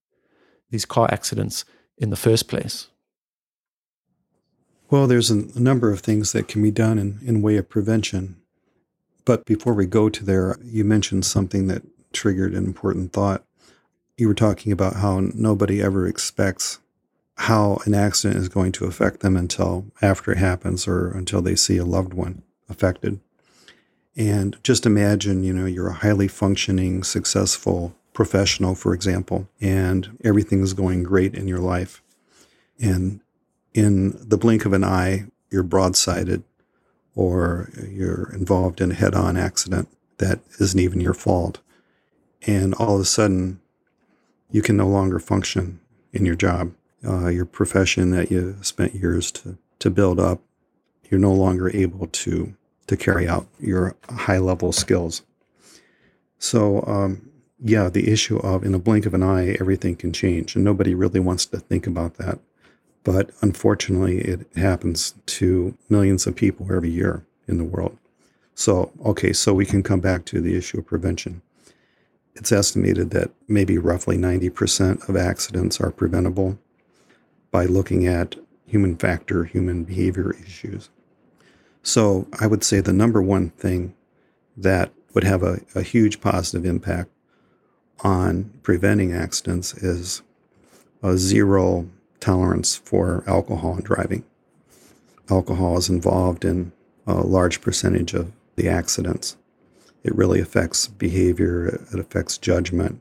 these 0.71 0.85
car 0.85 1.09
accidents 1.11 1.65
in 1.97 2.11
the 2.11 2.17
first 2.17 2.49
place? 2.49 2.89
Well, 4.91 5.07
there's 5.07 5.31
a 5.31 5.61
number 5.61 5.91
of 5.91 6.01
things 6.01 6.33
that 6.33 6.49
can 6.49 6.63
be 6.63 6.71
done 6.71 6.99
in, 6.99 7.21
in 7.23 7.43
way 7.43 7.57
of 7.59 7.69
prevention. 7.69 8.37
But 9.25 9.45
before 9.45 9.75
we 9.75 9.85
go 9.87 10.09
to 10.09 10.25
there, 10.25 10.57
you 10.63 10.85
mentioned 10.85 11.27
something 11.27 11.67
that 11.67 11.83
triggered 12.13 12.55
an 12.55 12.65
important 12.65 13.13
thought. 13.13 13.45
You 14.17 14.29
were 14.29 14.35
talking 14.35 14.73
about 14.73 14.97
how 14.97 15.21
nobody 15.35 15.83
ever 15.83 16.07
expects 16.07 16.79
how 17.37 17.79
an 17.85 17.95
accident 17.95 18.41
is 18.41 18.49
going 18.49 18.73
to 18.73 18.87
affect 18.87 19.21
them 19.21 19.37
until 19.37 19.87
after 20.03 20.33
it 20.33 20.39
happens 20.39 20.89
or 20.89 21.11
until 21.11 21.41
they 21.41 21.55
see 21.55 21.77
a 21.77 21.85
loved 21.85 22.13
one 22.13 22.43
affected. 22.69 23.21
And 24.17 24.57
just 24.65 24.87
imagine, 24.87 25.45
you 25.45 25.53
know, 25.53 25.67
you're 25.67 25.91
a 25.91 25.95
highly 25.95 26.27
functioning, 26.27 27.05
successful 27.05 27.95
professional, 28.19 28.75
for 28.75 28.93
example, 28.93 29.49
and 29.61 30.19
everything 30.25 30.61
is 30.61 30.75
going 30.75 31.05
great 31.05 31.37
in 31.37 31.47
your 31.47 31.61
life. 31.61 32.03
And 32.81 33.21
in 33.73 34.19
the 34.29 34.37
blink 34.37 34.65
of 34.65 34.73
an 34.73 34.83
eye, 34.83 35.27
you're 35.53 35.63
broadsided 35.63 36.43
or 37.15 37.71
you're 37.89 38.33
involved 38.35 38.81
in 38.81 38.91
a 38.91 38.95
head 38.95 39.15
on 39.15 39.37
accident 39.37 39.89
that 40.17 40.41
isn't 40.59 40.81
even 40.81 41.01
your 41.01 41.15
fault. 41.15 41.61
And 42.45 42.75
all 42.75 42.97
of 42.97 43.03
a 43.03 43.05
sudden, 43.05 43.61
you 44.51 44.63
can 44.63 44.77
no 44.77 44.89
longer 44.89 45.21
function 45.21 45.79
in 46.13 46.27
your 46.27 46.35
job, 46.35 46.73
uh, 47.07 47.29
your 47.29 47.45
profession 47.45 48.11
that 48.11 48.33
you 48.33 48.57
spent 48.63 48.97
years 48.97 49.31
to, 49.31 49.59
to 49.79 49.91
build 49.91 50.19
up 50.19 50.41
you're 51.11 51.21
no 51.21 51.33
longer 51.33 51.75
able 51.75 52.07
to 52.09 52.55
to 52.87 52.97
carry 52.97 53.29
out 53.29 53.47
your 53.61 53.95
high 54.09 54.39
level 54.39 54.73
skills. 54.73 55.23
So, 56.39 56.83
um, 56.87 57.28
yeah, 57.61 57.89
the 57.89 58.11
issue 58.11 58.39
of 58.39 58.65
in 58.65 58.75
a 58.75 58.79
blink 58.79 59.07
of 59.07 59.15
an 59.15 59.23
eye, 59.23 59.57
everything 59.61 59.97
can 59.97 60.13
change, 60.13 60.55
and 60.55 60.65
nobody 60.65 60.95
really 60.95 61.21
wants 61.21 61.47
to 61.47 61.59
think 61.59 61.87
about 61.87 62.15
that. 62.15 62.39
But 63.05 63.31
unfortunately, 63.41 64.19
it 64.19 64.47
happens 64.57 65.15
to 65.27 65.77
millions 65.89 66.27
of 66.27 66.37
people 66.37 66.73
every 66.73 66.91
year 66.91 67.25
in 67.47 67.59
the 67.59 67.65
world. 67.65 67.97
So, 68.55 68.93
okay, 69.05 69.33
so 69.33 69.55
we 69.55 69.67
can 69.67 69.83
come 69.83 70.01
back 70.01 70.25
to 70.27 70.41
the 70.41 70.57
issue 70.57 70.79
of 70.79 70.87
prevention. 70.87 71.43
It's 72.35 72.53
estimated 72.53 73.11
that 73.11 73.31
maybe 73.49 73.79
roughly 73.79 74.17
90% 74.17 75.09
of 75.09 75.17
accidents 75.17 75.81
are 75.81 75.91
preventable 75.91 76.59
by 77.51 77.65
looking 77.65 78.07
at 78.07 78.37
human 78.67 78.97
factor, 78.97 79.45
human 79.45 79.85
behavior 79.85 80.35
issues. 80.45 80.91
So 81.83 82.29
I 82.39 82.47
would 82.47 82.63
say 82.63 82.81
the 82.81 82.93
number 82.93 83.23
one 83.23 83.51
thing 83.51 83.95
that 84.57 84.93
would 85.15 85.25
have 85.25 85.43
a, 85.43 85.61
a 85.75 85.83
huge 85.83 86.21
positive 86.21 86.67
impact 86.67 87.11
on 88.01 88.53
preventing 88.63 89.13
accidents 89.13 89.75
is 89.75 90.23
a 91.03 91.17
zero 91.17 91.89
tolerance 92.21 92.77
for 92.77 93.25
alcohol 93.27 93.75
and 93.75 93.85
driving. 93.85 94.25
Alcohol 95.31 95.77
is 95.79 95.89
involved 95.89 96.45
in 96.45 96.73
a 97.07 97.15
large 97.15 97.61
percentage 97.61 98.15
of 98.15 98.33
the 98.57 98.69
accidents. 98.69 99.37
It 100.03 100.15
really 100.15 100.41
affects 100.41 100.87
behavior, 100.89 101.67
it 101.93 101.99
affects 101.99 102.39
judgment. 102.39 103.01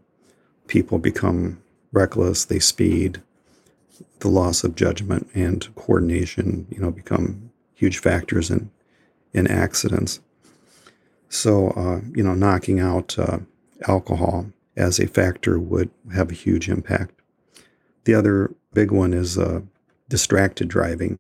People 0.67 0.97
become 0.97 1.61
reckless, 1.91 2.45
they 2.45 2.59
speed. 2.59 3.21
The 4.19 4.27
loss 4.27 4.63
of 4.63 4.75
judgment 4.75 5.29
and 5.33 5.73
coordination, 5.75 6.67
you 6.69 6.79
know, 6.79 6.91
become 6.91 7.51
huge 7.73 7.99
factors 7.99 8.49
in 8.49 8.71
in 9.33 9.47
accidents. 9.47 10.19
So, 11.29 11.69
uh, 11.71 12.01
you 12.15 12.23
know, 12.23 12.33
knocking 12.33 12.79
out 12.79 13.17
uh, 13.19 13.39
alcohol 13.87 14.47
as 14.77 14.99
a 14.99 15.07
factor 15.07 15.59
would 15.59 15.89
have 16.13 16.31
a 16.31 16.35
huge 16.35 16.69
impact. 16.69 17.13
The 18.05 18.13
other 18.13 18.53
big 18.73 18.91
one 18.91 19.13
is 19.13 19.37
uh, 19.37 19.61
distracted 20.07 20.69
driving. 20.69 21.19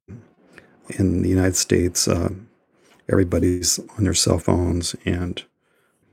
In 0.97 1.23
the 1.23 1.29
United 1.29 1.57
States, 1.57 2.07
uh, 2.07 2.29
everybody's 3.09 3.79
on 3.97 4.05
their 4.05 4.13
cell 4.13 4.39
phones, 4.39 4.95
and 5.03 5.43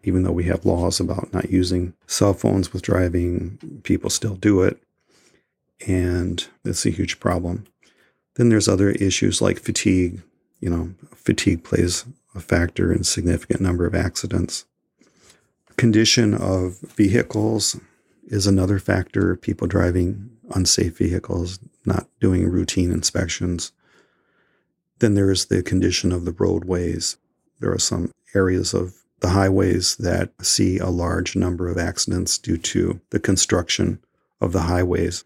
even 0.02 0.22
though 0.22 0.32
we 0.32 0.44
have 0.44 0.64
laws 0.64 0.98
about 0.98 1.32
not 1.32 1.50
using 1.50 1.94
cell 2.06 2.34
phones 2.34 2.72
with 2.72 2.82
driving, 2.82 3.80
people 3.84 4.10
still 4.10 4.34
do 4.34 4.62
it, 4.62 4.82
and 5.86 6.48
it's 6.64 6.86
a 6.86 6.90
huge 6.90 7.20
problem. 7.20 7.66
Then 8.34 8.48
there's 8.48 8.68
other 8.68 8.90
issues 8.90 9.40
like 9.40 9.60
fatigue. 9.60 10.22
You 10.60 10.70
know, 10.70 10.94
fatigue 11.14 11.62
plays 11.62 12.04
a 12.34 12.40
factor 12.40 12.92
in 12.92 13.04
significant 13.04 13.60
number 13.60 13.86
of 13.86 13.94
accidents. 13.94 14.64
Condition 15.76 16.34
of 16.34 16.78
vehicles 16.80 17.76
is 18.26 18.46
another 18.46 18.78
factor. 18.78 19.36
People 19.36 19.66
driving 19.66 20.30
unsafe 20.54 20.96
vehicles, 20.98 21.58
not 21.84 22.08
doing 22.20 22.48
routine 22.48 22.90
inspections. 22.90 23.72
Then 25.00 25.14
there 25.14 25.30
is 25.30 25.46
the 25.46 25.62
condition 25.62 26.12
of 26.12 26.24
the 26.24 26.32
roadways. 26.32 27.16
There 27.60 27.72
are 27.72 27.78
some 27.78 28.12
areas 28.34 28.72
of 28.74 28.94
the 29.20 29.30
highways 29.30 29.96
that 29.96 30.30
see 30.42 30.78
a 30.78 30.88
large 30.88 31.34
number 31.34 31.68
of 31.68 31.78
accidents 31.78 32.38
due 32.38 32.58
to 32.58 33.00
the 33.10 33.20
construction 33.20 34.02
of 34.40 34.52
the 34.52 34.62
highways. 34.62 35.24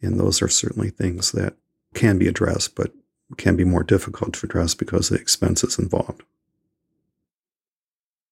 And 0.00 0.18
those 0.18 0.42
are 0.42 0.48
certainly 0.48 0.90
things 0.90 1.32
that 1.32 1.56
can 1.94 2.18
be 2.18 2.28
addressed, 2.28 2.74
but 2.74 2.92
can 3.36 3.56
be 3.56 3.64
more 3.64 3.82
difficult 3.82 4.34
to 4.34 4.46
address 4.46 4.74
because 4.74 5.10
of 5.10 5.16
the 5.16 5.22
expenses 5.22 5.78
involved. 5.78 6.22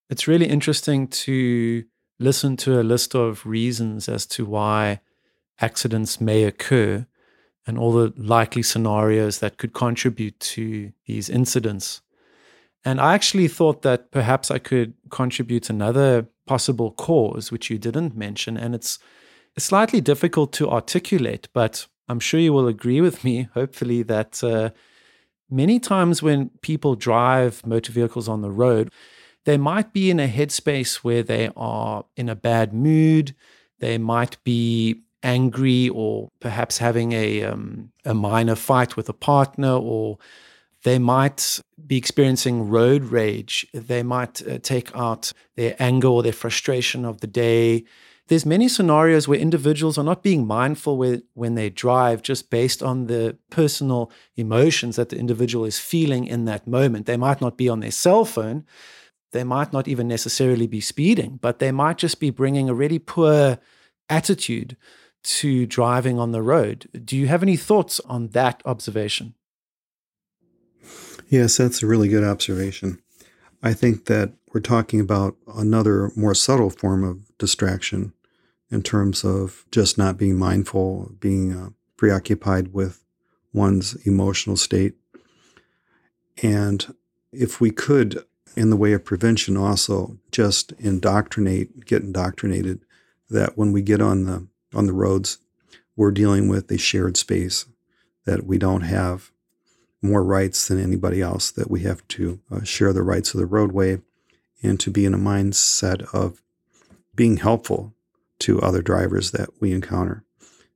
It's 0.08 0.28
really 0.28 0.46
interesting 0.46 1.08
to 1.08 1.84
listen 2.18 2.56
to 2.58 2.80
a 2.80 2.82
list 2.82 3.14
of 3.14 3.44
reasons 3.44 4.08
as 4.08 4.26
to 4.26 4.44
why 4.44 5.00
accidents 5.60 6.20
may 6.20 6.44
occur 6.44 7.06
and 7.66 7.78
all 7.78 7.92
the 7.92 8.12
likely 8.16 8.62
scenarios 8.62 9.40
that 9.40 9.58
could 9.58 9.72
contribute 9.72 10.38
to 10.38 10.92
these 11.06 11.28
incidents. 11.28 12.02
And 12.84 13.00
I 13.00 13.14
actually 13.14 13.48
thought 13.48 13.82
that 13.82 14.12
perhaps 14.12 14.50
I 14.50 14.58
could 14.58 14.94
contribute 15.10 15.68
another 15.68 16.28
possible 16.46 16.92
cause, 16.92 17.50
which 17.50 17.68
you 17.68 17.78
didn't 17.78 18.16
mention. 18.16 18.56
And 18.56 18.74
it's, 18.76 19.00
it's 19.56 19.64
slightly 19.64 20.00
difficult 20.00 20.52
to 20.54 20.70
articulate, 20.70 21.48
but 21.52 21.88
I'm 22.08 22.20
sure 22.20 22.38
you 22.38 22.52
will 22.52 22.68
agree 22.68 23.00
with 23.00 23.24
me, 23.24 23.48
hopefully, 23.54 24.04
that 24.04 24.44
uh, 24.44 24.70
many 25.50 25.80
times 25.80 26.22
when 26.22 26.50
people 26.60 26.94
drive 26.94 27.66
motor 27.66 27.90
vehicles 27.90 28.28
on 28.28 28.42
the 28.42 28.52
road, 28.52 28.92
they 29.46 29.56
might 29.56 29.92
be 29.92 30.10
in 30.10 30.20
a 30.20 30.28
headspace 30.28 30.96
where 30.96 31.22
they 31.22 31.50
are 31.56 32.04
in 32.16 32.28
a 32.28 32.34
bad 32.34 32.74
mood. 32.74 33.34
They 33.78 33.96
might 33.96 34.42
be 34.42 35.02
angry 35.22 35.88
or 35.88 36.30
perhaps 36.40 36.78
having 36.78 37.12
a, 37.12 37.44
um, 37.44 37.92
a 38.04 38.12
minor 38.12 38.56
fight 38.56 38.96
with 38.96 39.08
a 39.08 39.12
partner, 39.12 39.72
or 39.72 40.18
they 40.82 40.98
might 40.98 41.60
be 41.86 41.96
experiencing 41.96 42.68
road 42.68 43.04
rage. 43.04 43.64
They 43.72 44.02
might 44.02 44.46
uh, 44.46 44.58
take 44.58 44.94
out 44.96 45.32
their 45.54 45.76
anger 45.78 46.08
or 46.08 46.24
their 46.24 46.32
frustration 46.32 47.04
of 47.04 47.20
the 47.20 47.28
day. 47.28 47.84
There's 48.26 48.44
many 48.44 48.68
scenarios 48.68 49.28
where 49.28 49.38
individuals 49.38 49.96
are 49.96 50.04
not 50.04 50.24
being 50.24 50.44
mindful 50.44 50.98
with, 50.98 51.22
when 51.34 51.54
they 51.54 51.70
drive 51.70 52.22
just 52.22 52.50
based 52.50 52.82
on 52.82 53.06
the 53.06 53.38
personal 53.50 54.10
emotions 54.34 54.96
that 54.96 55.10
the 55.10 55.18
individual 55.18 55.64
is 55.64 55.78
feeling 55.78 56.26
in 56.26 56.46
that 56.46 56.66
moment. 56.66 57.06
They 57.06 57.16
might 57.16 57.40
not 57.40 57.56
be 57.56 57.68
on 57.68 57.78
their 57.78 57.92
cell 57.92 58.24
phone, 58.24 58.64
they 59.36 59.44
might 59.44 59.72
not 59.72 59.86
even 59.86 60.08
necessarily 60.08 60.66
be 60.66 60.80
speeding, 60.80 61.38
but 61.42 61.58
they 61.58 61.70
might 61.70 61.98
just 61.98 62.18
be 62.18 62.30
bringing 62.30 62.68
a 62.68 62.74
really 62.74 62.98
poor 62.98 63.58
attitude 64.08 64.76
to 65.22 65.66
driving 65.66 66.18
on 66.18 66.32
the 66.32 66.42
road. 66.42 66.88
Do 67.04 67.16
you 67.16 67.26
have 67.26 67.42
any 67.42 67.56
thoughts 67.56 68.00
on 68.00 68.28
that 68.28 68.62
observation? 68.64 69.34
Yes, 71.28 71.56
that's 71.56 71.82
a 71.82 71.86
really 71.86 72.08
good 72.08 72.24
observation. 72.24 73.00
I 73.62 73.72
think 73.74 74.06
that 74.06 74.32
we're 74.54 74.60
talking 74.60 75.00
about 75.00 75.36
another 75.54 76.12
more 76.16 76.34
subtle 76.34 76.70
form 76.70 77.04
of 77.04 77.36
distraction 77.38 78.12
in 78.70 78.82
terms 78.82 79.24
of 79.24 79.66
just 79.70 79.98
not 79.98 80.16
being 80.16 80.38
mindful, 80.38 81.12
being 81.20 81.52
uh, 81.52 81.70
preoccupied 81.96 82.72
with 82.72 83.04
one's 83.52 83.94
emotional 84.06 84.56
state. 84.56 84.94
And 86.42 86.94
if 87.32 87.60
we 87.60 87.70
could 87.70 88.24
in 88.56 88.70
the 88.70 88.76
way 88.76 88.92
of 88.92 89.04
prevention 89.04 89.56
also 89.56 90.18
just 90.32 90.72
indoctrinate, 90.78 91.84
get 91.84 92.02
indoctrinated 92.02 92.80
that 93.28 93.56
when 93.56 93.70
we 93.70 93.82
get 93.82 94.00
on 94.00 94.24
the 94.24 94.46
on 94.74 94.86
the 94.86 94.92
roads, 94.92 95.38
we're 95.94 96.10
dealing 96.10 96.48
with 96.48 96.70
a 96.70 96.78
shared 96.78 97.16
space 97.16 97.66
that 98.24 98.44
we 98.44 98.58
don't 98.58 98.82
have 98.82 99.30
more 100.02 100.24
rights 100.24 100.68
than 100.68 100.82
anybody 100.82 101.22
else, 101.22 101.50
that 101.50 101.70
we 101.70 101.80
have 101.80 102.06
to 102.08 102.40
uh, 102.50 102.62
share 102.62 102.92
the 102.92 103.02
rights 103.02 103.32
of 103.32 103.40
the 103.40 103.46
roadway 103.46 104.00
and 104.62 104.80
to 104.80 104.90
be 104.90 105.04
in 105.04 105.14
a 105.14 105.18
mindset 105.18 106.02
of 106.14 106.42
being 107.14 107.38
helpful 107.38 107.94
to 108.38 108.60
other 108.60 108.82
drivers 108.82 109.30
that 109.30 109.48
we 109.60 109.72
encounter, 109.72 110.24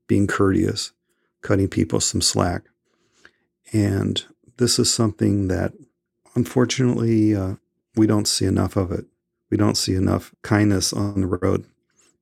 being 0.06 0.26
courteous, 0.26 0.92
cutting 1.42 1.68
people 1.68 2.00
some 2.00 2.20
slack. 2.20 2.62
And 3.72 4.24
this 4.56 4.78
is 4.78 4.92
something 4.92 5.48
that 5.48 5.72
unfortunately 6.34 7.34
uh, 7.34 7.56
we 8.00 8.06
don't 8.06 8.26
see 8.26 8.46
enough 8.46 8.76
of 8.76 8.90
it. 8.90 9.04
We 9.50 9.58
don't 9.58 9.76
see 9.76 9.94
enough 9.94 10.34
kindness 10.40 10.90
on 10.90 11.20
the 11.20 11.26
road 11.26 11.66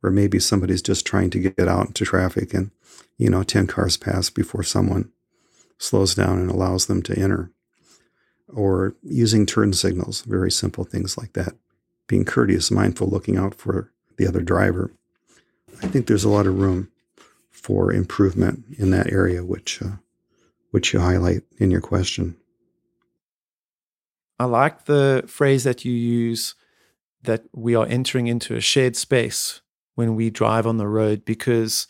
where 0.01 0.11
maybe 0.11 0.41
somebody's 0.41 0.83
just 0.83 1.07
trying 1.07 1.31
to 1.31 1.39
get 1.39 1.69
out 1.69 1.87
into 1.87 2.05
traffic 2.05 2.53
and, 2.53 2.73
you 3.17 3.31
know, 3.31 3.45
10 3.45 3.69
cars 3.69 3.97
pass 3.97 4.29
before 4.29 4.65
someone 4.65 5.13
slows 5.79 6.17
down 6.17 6.41
and 6.41 6.51
allows 6.51 6.87
them 6.87 7.01
to 7.05 7.17
enter. 7.17 7.53
Or 8.53 8.97
using 9.05 9.47
turn 9.47 9.73
signals, 9.73 10.23
very 10.23 10.51
simple 10.51 10.83
things 10.83 11.17
like 11.17 11.35
that. 11.35 11.53
Being 12.09 12.25
courteous, 12.25 12.73
mindful, 12.73 13.07
looking 13.07 13.37
out 13.37 13.55
for 13.55 13.93
the 14.17 14.27
other 14.27 14.41
driver. 14.41 14.91
I 15.81 15.87
think 15.87 16.09
there's 16.09 16.25
a 16.25 16.29
lot 16.29 16.49
of 16.49 16.59
room 16.59 16.91
for 17.53 17.93
improvement 17.93 18.65
in 18.79 18.91
that 18.91 19.13
area, 19.13 19.45
which, 19.45 19.81
uh, 19.81 19.99
which 20.73 20.93
you 20.93 20.99
highlight 20.99 21.43
in 21.59 21.71
your 21.71 21.81
question. 21.81 22.37
I 24.39 24.45
like 24.45 24.85
the 24.85 25.25
phrase 25.27 25.65
that 25.65 25.85
you 25.85 25.93
use 25.93 26.55
that 27.23 27.45
we 27.53 27.75
are 27.75 27.87
entering 27.87 28.29
into 28.29 28.55
a 28.55 28.61
shared 28.61 28.97
space 28.97 29.61
when 29.95 30.15
we 30.15 30.31
drive 30.31 30.67
on 30.67 30.77
the 30.77 30.87
road 30.87 31.25
because 31.25 31.89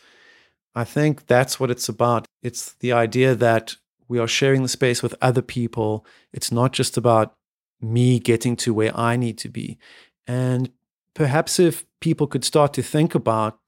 I 0.75 0.85
think 0.85 1.27
that's 1.27 1.61
what 1.61 1.71
it's 1.71 1.89
about. 1.89 2.27
It's 2.43 2.73
the 2.75 2.93
idea 2.93 3.35
that 3.35 3.77
we 4.09 4.19
are 4.19 4.29
sharing 4.29 4.63
the 4.63 4.69
space 4.69 5.03
with 5.03 5.15
other 5.21 5.43
people. 5.43 6.07
It's 6.33 6.51
not 6.51 6.73
just 6.73 6.97
about 6.97 7.35
me 7.81 8.19
getting 8.19 8.57
to 8.57 8.73
where 8.73 8.97
I 8.97 9.17
need 9.17 9.37
to 9.39 9.49
be. 9.49 9.79
And 10.27 10.71
perhaps 11.15 11.59
if 11.59 11.85
people 12.01 12.27
could 12.27 12.45
start 12.45 12.73
to 12.75 12.83
think 12.83 13.15
about 13.15 13.59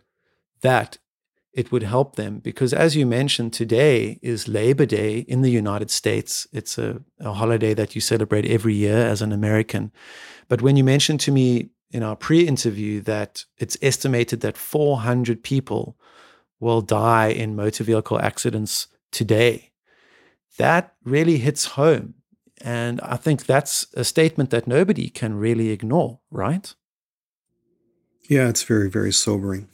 that 0.63 0.99
it 1.53 1.73
would 1.73 1.83
help 1.83 2.17
them 2.17 2.39
because 2.39 2.73
as 2.73 2.95
you 2.95 3.05
mentioned 3.05 3.53
today 3.53 4.19
is 4.23 4.47
labor 4.47 4.87
day 4.87 5.21
in 5.21 5.43
the 5.43 5.51
united 5.51 5.91
states. 5.91 6.47
It's 6.53 6.79
a, 6.79 7.03
a, 7.19 7.33
holiday 7.33 7.75
that 7.75 7.95
you 7.95 8.01
celebrate 8.01 8.47
every 8.47 8.75
year 8.75 8.99
as 8.99 9.23
an 9.23 9.33
american. 9.33 9.93
But 10.49 10.63
when 10.63 10.77
you 10.77 10.85
mentioned 10.85 11.21
to 11.21 11.33
me 11.33 11.71
in 11.91 12.03
our 12.03 12.17
pre-interview 12.17 13.01
that 13.03 13.45
it's 13.59 13.77
estimated 13.83 14.41
that 14.41 14.57
400 14.57 15.43
people 15.43 15.97
will 16.61 16.83
die 16.83 17.29
in 17.29 17.57
motor 17.57 17.85
vehicle 17.85 18.21
accidents 18.21 18.87
today 19.11 19.73
that 20.57 20.95
really 21.05 21.39
hits 21.39 21.65
home. 21.65 22.15
And 22.61 23.01
i 23.01 23.17
think 23.17 23.47
that's 23.47 23.87
a 23.95 24.05
statement 24.05 24.51
that 24.51 24.69
nobody 24.69 25.09
can 25.09 25.35
really 25.35 25.71
ignore 25.71 26.21
right? 26.31 26.75
Yeah 28.29 28.49
it's 28.49 28.63
very 28.63 28.89
very 28.89 29.13
sobering 29.13 29.67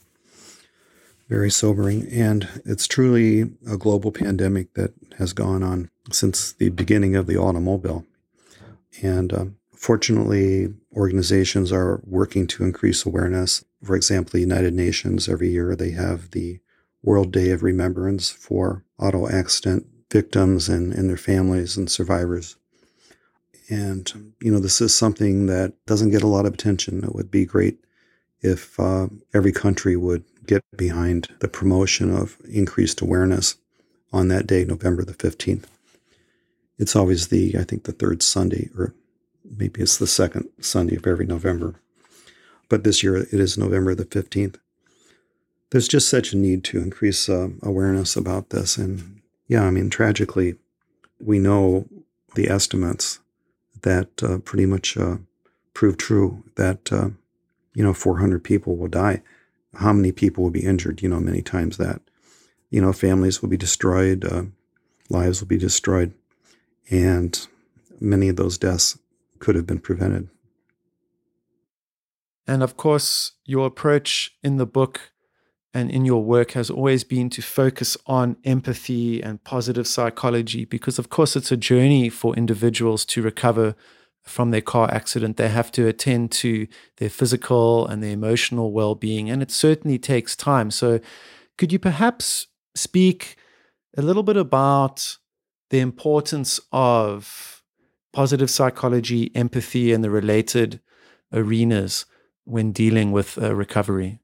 very 1.29 1.51
sobering. 1.51 2.07
And 2.11 2.49
it's 2.65 2.87
truly 2.87 3.43
a 3.69 3.77
global 3.77 4.13
pandemic 4.13 4.75
that 4.75 4.93
has 5.19 5.33
gone 5.33 5.63
on 5.63 5.91
since 6.11 6.53
the 6.53 6.69
beginning 6.69 7.17
of 7.17 7.27
the 7.27 7.37
automobile. 7.37 8.05
And 9.03 9.33
um, 9.33 9.57
fortunately, 9.75 10.73
organizations 10.95 11.73
are 11.73 12.01
working 12.05 12.47
to 12.49 12.65
increase 12.65 13.05
awareness. 13.05 13.65
For 13.83 13.97
example, 13.97 14.33
the 14.33 14.41
United 14.41 14.75
Nations, 14.75 15.29
every 15.29 15.51
year 15.51 15.75
they 15.75 15.91
have 15.91 16.31
the 16.31 16.61
World 17.03 17.33
Day 17.33 17.51
of 17.51 17.63
Remembrance 17.63 18.31
for 18.31 18.85
auto 18.99 19.29
accident 19.29 19.87
victims 20.11 20.69
and, 20.69 20.93
and 20.93 21.09
their 21.09 21.17
families 21.17 21.77
and 21.77 21.91
survivors. 21.91 22.57
And, 23.69 24.35
you 24.41 24.53
know, 24.53 24.61
this 24.61 24.81
is 24.81 24.95
something 24.95 25.47
that 25.47 25.75
doesn't 25.87 26.11
get 26.11 26.23
a 26.23 26.29
lot 26.29 26.47
of 26.47 26.55
attention. 26.55 27.03
It 27.03 27.15
would 27.15 27.31
be 27.31 27.45
great 27.45 27.79
if 28.41 28.79
uh, 28.79 29.09
every 29.35 29.53
country 29.53 29.97
would 29.97 30.25
get 30.47 30.63
behind 30.77 31.29
the 31.41 31.49
promotion 31.49 32.15
of 32.15 32.39
increased 32.49 33.01
awareness 33.01 33.57
on 34.13 34.29
that 34.29 34.47
day, 34.47 34.65
November 34.65 35.05
the 35.05 35.15
15th. 35.15 35.65
It's 36.79 36.97
always 36.97 37.29
the, 37.29 37.57
I 37.59 37.65
think, 37.65 37.85
the 37.85 37.93
third 37.93 38.23
Sunday, 38.23 38.71
or 38.77 38.95
maybe 39.45 39.81
it's 39.81 39.97
the 39.97 40.07
second 40.07 40.49
Sunday 40.61 40.97
of 40.97 41.07
every 41.07 41.27
November. 41.27 41.75
But 42.69 42.85
this 42.85 43.03
year 43.03 43.17
it 43.17 43.33
is 43.33 43.57
November 43.57 43.95
the 43.95 44.05
15th. 44.05 44.57
There's 45.71 45.89
just 45.89 46.09
such 46.09 46.33
a 46.33 46.37
need 46.37 46.65
to 46.65 46.81
increase 46.81 47.29
uh, 47.29 47.49
awareness 47.63 48.17
about 48.17 48.51
this. 48.51 48.77
And 48.77 49.21
yeah, 49.49 49.65
I 49.65 49.71
mean, 49.71 49.91
tragically, 49.91 50.57
we 51.19 51.39
know 51.39 51.87
the 52.35 52.49
estimates 52.49 53.21
that 53.83 54.23
uh, 54.23 54.39
pretty 54.39 54.67
much 54.67 54.97
uh, 54.97 55.17
prove 55.75 55.97
true 55.97 56.45
that, 56.57 56.93
uh, 56.93 57.11
you 57.75 57.83
know, 57.83 57.95
400 57.95 58.43
people 58.45 58.77
will 58.77 58.89
die 58.89 59.23
how 59.75 59.93
many 59.93 60.13
people 60.13 60.45
will 60.45 60.51
be 60.51 60.65
injured, 60.65 61.03
you 61.03 61.09
know, 61.09 61.21
many 61.21 61.43
times 61.43 61.77
that. 61.77 62.01
You 62.71 62.81
know, 62.81 62.93
families 62.93 63.41
will 63.41 63.49
be 63.49 63.57
destroyed, 63.57 64.25
uh, 64.25 64.45
lives 65.09 65.41
will 65.41 65.49
be 65.49 65.59
destroyed, 65.59 66.15
and 66.91 67.47
many 68.01 68.29
of 68.29 68.37
those 68.37 68.59
deaths 68.59 68.99
could 69.39 69.55
have 69.55 69.67
been 69.67 69.79
prevented. 69.79 70.29
And 72.47 72.63
of 72.63 72.77
course, 72.77 73.33
your 73.45 73.67
approach 73.67 74.37
in 74.43 74.57
the 74.57 74.67
book 74.67 75.13
and 75.75 75.91
in 75.91 76.05
your 76.05 76.23
work 76.23 76.53
has 76.53 76.71
always 76.71 77.05
been 77.05 77.29
to 77.31 77.43
focus 77.43 77.97
on 78.07 78.37
empathy 78.45 79.23
and 79.23 79.43
positive 79.45 79.87
psychology 79.87 80.65
because, 80.65 80.99
of 80.99 81.11
course, 81.11 81.37
it's 81.37 81.53
a 81.53 81.57
journey 81.57 82.09
for 82.09 82.35
individuals 82.35 83.05
to 83.07 83.21
recover 83.21 83.75
from 84.27 84.51
their 84.51 84.61
car 84.61 84.91
accident, 84.93 85.37
they 85.37 85.49
have 85.49 85.71
to 85.73 85.87
attend 85.87 86.33
to 86.33 86.67
their 86.97 87.09
physical 87.09 87.87
and 87.87 88.03
their 88.03 88.11
emotional 88.11 88.73
well 88.73 88.95
being. 88.95 89.31
And 89.31 89.43
it 89.43 89.51
certainly 89.51 89.99
takes 89.99 90.37
time. 90.37 90.71
So, 90.71 91.01
could 91.57 91.73
you 91.73 91.79
perhaps 91.79 92.49
speak 92.75 93.37
a 93.97 94.03
little 94.03 94.23
bit 94.23 94.37
about 94.37 95.17
the 95.71 95.81
importance 95.81 96.61
of 96.73 97.63
positive 98.13 98.51
psychology, 98.51 99.31
empathy, 99.35 99.93
and 99.93 100.03
the 100.03 100.11
related 100.11 100.81
arenas 101.33 102.05
when 102.45 102.73
dealing 102.73 103.13
with 103.13 103.41
uh, 103.41 103.55
recovery? 103.55 104.19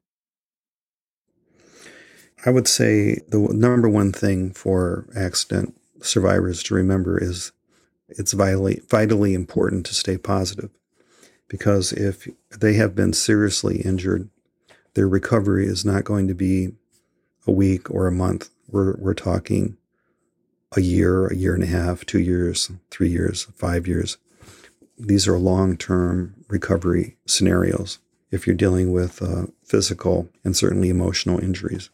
I 2.45 2.49
would 2.49 2.67
say 2.67 3.19
the 3.29 3.39
number 3.51 3.87
one 3.87 4.11
thing 4.11 4.51
for 4.51 5.07
accident 5.15 5.79
survivors 6.01 6.61
to 6.63 6.75
remember 6.75 7.17
is 7.21 7.51
it's 8.17 8.33
vitally, 8.33 8.81
vitally 8.89 9.33
important 9.33 9.85
to 9.87 9.93
stay 9.93 10.17
positive 10.17 10.69
because 11.47 11.91
if 11.91 12.27
they 12.49 12.73
have 12.73 12.95
been 12.95 13.13
seriously 13.13 13.81
injured, 13.81 14.29
their 14.93 15.07
recovery 15.07 15.65
is 15.65 15.85
not 15.85 16.03
going 16.03 16.27
to 16.27 16.33
be 16.33 16.73
a 17.47 17.51
week 17.51 17.89
or 17.91 18.07
a 18.07 18.11
month. 18.11 18.49
We're, 18.69 18.95
we're 18.97 19.13
talking 19.13 19.77
a 20.75 20.81
year, 20.81 21.27
a 21.27 21.35
year 21.35 21.53
and 21.53 21.63
a 21.63 21.67
half, 21.67 22.05
two 22.05 22.19
years, 22.19 22.71
three 22.89 23.09
years, 23.09 23.43
five 23.55 23.87
years. 23.87 24.17
These 24.97 25.27
are 25.27 25.37
long 25.37 25.77
term 25.77 26.35
recovery 26.47 27.17
scenarios 27.25 27.99
if 28.31 28.47
you're 28.47 28.55
dealing 28.55 28.91
with 28.91 29.21
uh, 29.21 29.47
physical 29.63 30.29
and 30.43 30.55
certainly 30.57 30.89
emotional 30.89 31.39
injuries. 31.39 31.89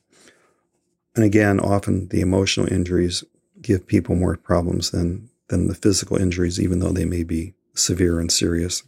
And 1.16 1.26
again, 1.26 1.60
often 1.60 2.08
the 2.10 2.22
emotional 2.22 2.72
injuries 2.72 3.24
give 3.62 3.88
people 3.88 4.16
more 4.16 4.38
problems 4.38 4.92
than 4.92 5.29
than 5.50 5.68
the 5.68 5.76
physical 5.76 6.18
injuries, 6.18 6.60
even 6.60 6.80
though 6.80 6.92
they 6.92 7.06
may 7.06 7.24
be 7.24 7.54
severe 7.74 8.20
and 8.20 8.32
serious. 8.32 8.84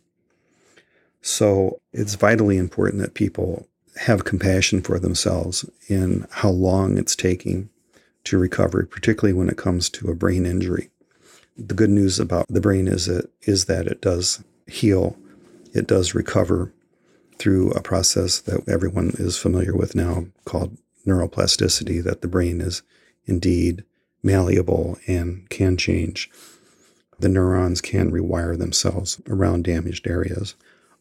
So 1.22 1.80
it's 1.94 2.16
vitally 2.16 2.58
important 2.58 3.02
that 3.02 3.14
people 3.14 3.68
have 3.98 4.24
compassion 4.24 4.82
for 4.82 4.98
themselves 4.98 5.70
in 5.88 6.26
how 6.32 6.50
long 6.50 6.98
it's 6.98 7.16
taking 7.16 7.70
to 8.24 8.38
recover, 8.38 8.86
particularly 8.86 9.34
when 9.34 9.50
it 9.50 9.58
comes 9.58 9.90
to 9.90 10.10
a 10.10 10.16
brain 10.16 10.46
injury. 10.46 10.90
The 11.58 11.74
good 11.74 11.90
news 11.90 12.20
about 12.20 12.48
the 12.48 12.62
brain 12.62 12.88
is 12.88 13.06
that 13.06 13.88
it 13.88 14.02
does 14.02 14.44
heal, 14.68 15.18
it 15.74 15.88
does 15.88 16.16
recover 16.16 16.72
through 17.38 17.72
a 17.72 17.82
process 17.82 18.40
that 18.42 18.68
everyone 18.70 19.12
is 19.20 19.38
familiar 19.38 19.76
with 19.76 19.96
now 19.96 20.28
called 20.46 20.78
neuroplasticity, 21.06 22.04
that 22.04 22.22
the 22.22 22.28
brain 22.28 22.62
is 22.62 22.84
indeed 23.26 23.84
malleable 24.24 24.98
and 25.08 25.50
can 25.50 25.76
change 25.78 26.30
the 27.22 27.30
neurons 27.30 27.82
can 27.82 28.12
rewire 28.12 28.58
themselves 28.58 29.22
around 29.28 29.64
damaged 29.64 30.08
areas. 30.08 30.56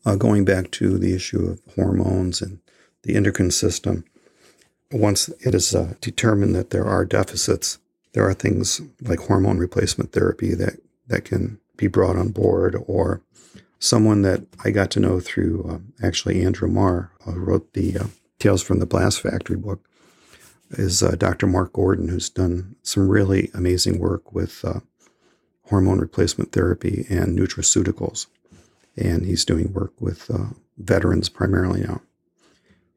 Uh, 0.06 0.16
going 0.16 0.44
back 0.44 0.70
to 0.70 0.98
the 0.98 1.14
issue 1.14 1.46
of 1.46 1.74
hormones 1.74 2.40
and 2.40 2.59
the 3.02 3.14
endocrine 3.14 3.50
system, 3.50 4.04
once 4.92 5.28
it 5.40 5.54
is 5.54 5.74
uh, 5.74 5.94
determined 6.00 6.54
that 6.54 6.70
there 6.70 6.87
are 6.87 7.04
deficits, 7.04 7.78
there 8.12 8.26
are 8.26 8.35
things 8.35 8.80
like 9.02 9.20
hormone 9.20 9.59
replacement 9.59 10.12
therapy 10.12 10.54
that, 10.54 10.80
that 11.06 11.24
can 11.24 11.59
be 11.76 11.87
brought 11.87 12.16
on 12.16 12.28
board, 12.28 12.76
or 12.87 13.22
someone 13.78 14.22
that 14.22 14.42
I 14.64 14.70
got 14.70 14.90
to 14.92 15.00
know 15.00 15.20
through 15.20 15.68
uh, 15.68 16.06
actually 16.06 16.42
Andrew 16.44 16.68
Marr, 16.68 17.11
who 17.24 17.33
wrote 17.33 17.72
the 17.72 17.96
uh, 17.96 18.06
Tales 18.38 18.62
from 18.62 18.78
the 18.78 18.87
Blast 18.87 19.20
Factory 19.20 19.56
book, 19.56 19.80
is 20.70 21.02
uh, 21.02 21.12
Dr. 21.12 21.46
Mark 21.46 21.72
Gordon, 21.72 22.09
who's 22.09 22.30
done 22.30 22.76
some 22.83 23.09
really 23.09 23.50
amazing 23.54 23.98
work 23.98 24.33
with 24.33 24.64
uh, 24.64 24.80
hormone 25.70 25.98
replacement 25.98 26.52
therapy 26.52 27.06
and 27.09 27.38
nutraceuticals. 27.38 28.26
And 28.96 29.24
he's 29.24 29.44
doing 29.44 29.72
work 29.72 29.92
with 30.00 30.30
uh, 30.30 30.48
veterans 30.76 31.28
primarily 31.28 31.80
now. 31.80 32.02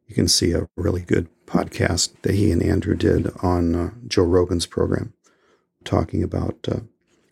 You 0.08 0.16
can 0.16 0.28
see 0.28 0.52
a 0.52 0.68
really 0.76 1.02
good 1.02 1.30
podcast 1.46 2.14
that 2.24 2.34
he 2.34 2.52
and 2.52 2.62
Andrew 2.62 2.96
did 2.96 3.32
on 3.42 3.76
uh, 3.76 3.92
Joe 4.08 4.24
Rogan's 4.24 4.66
program 4.66 5.14
talking 5.84 6.24
about 6.24 6.58
uh, 6.70 6.80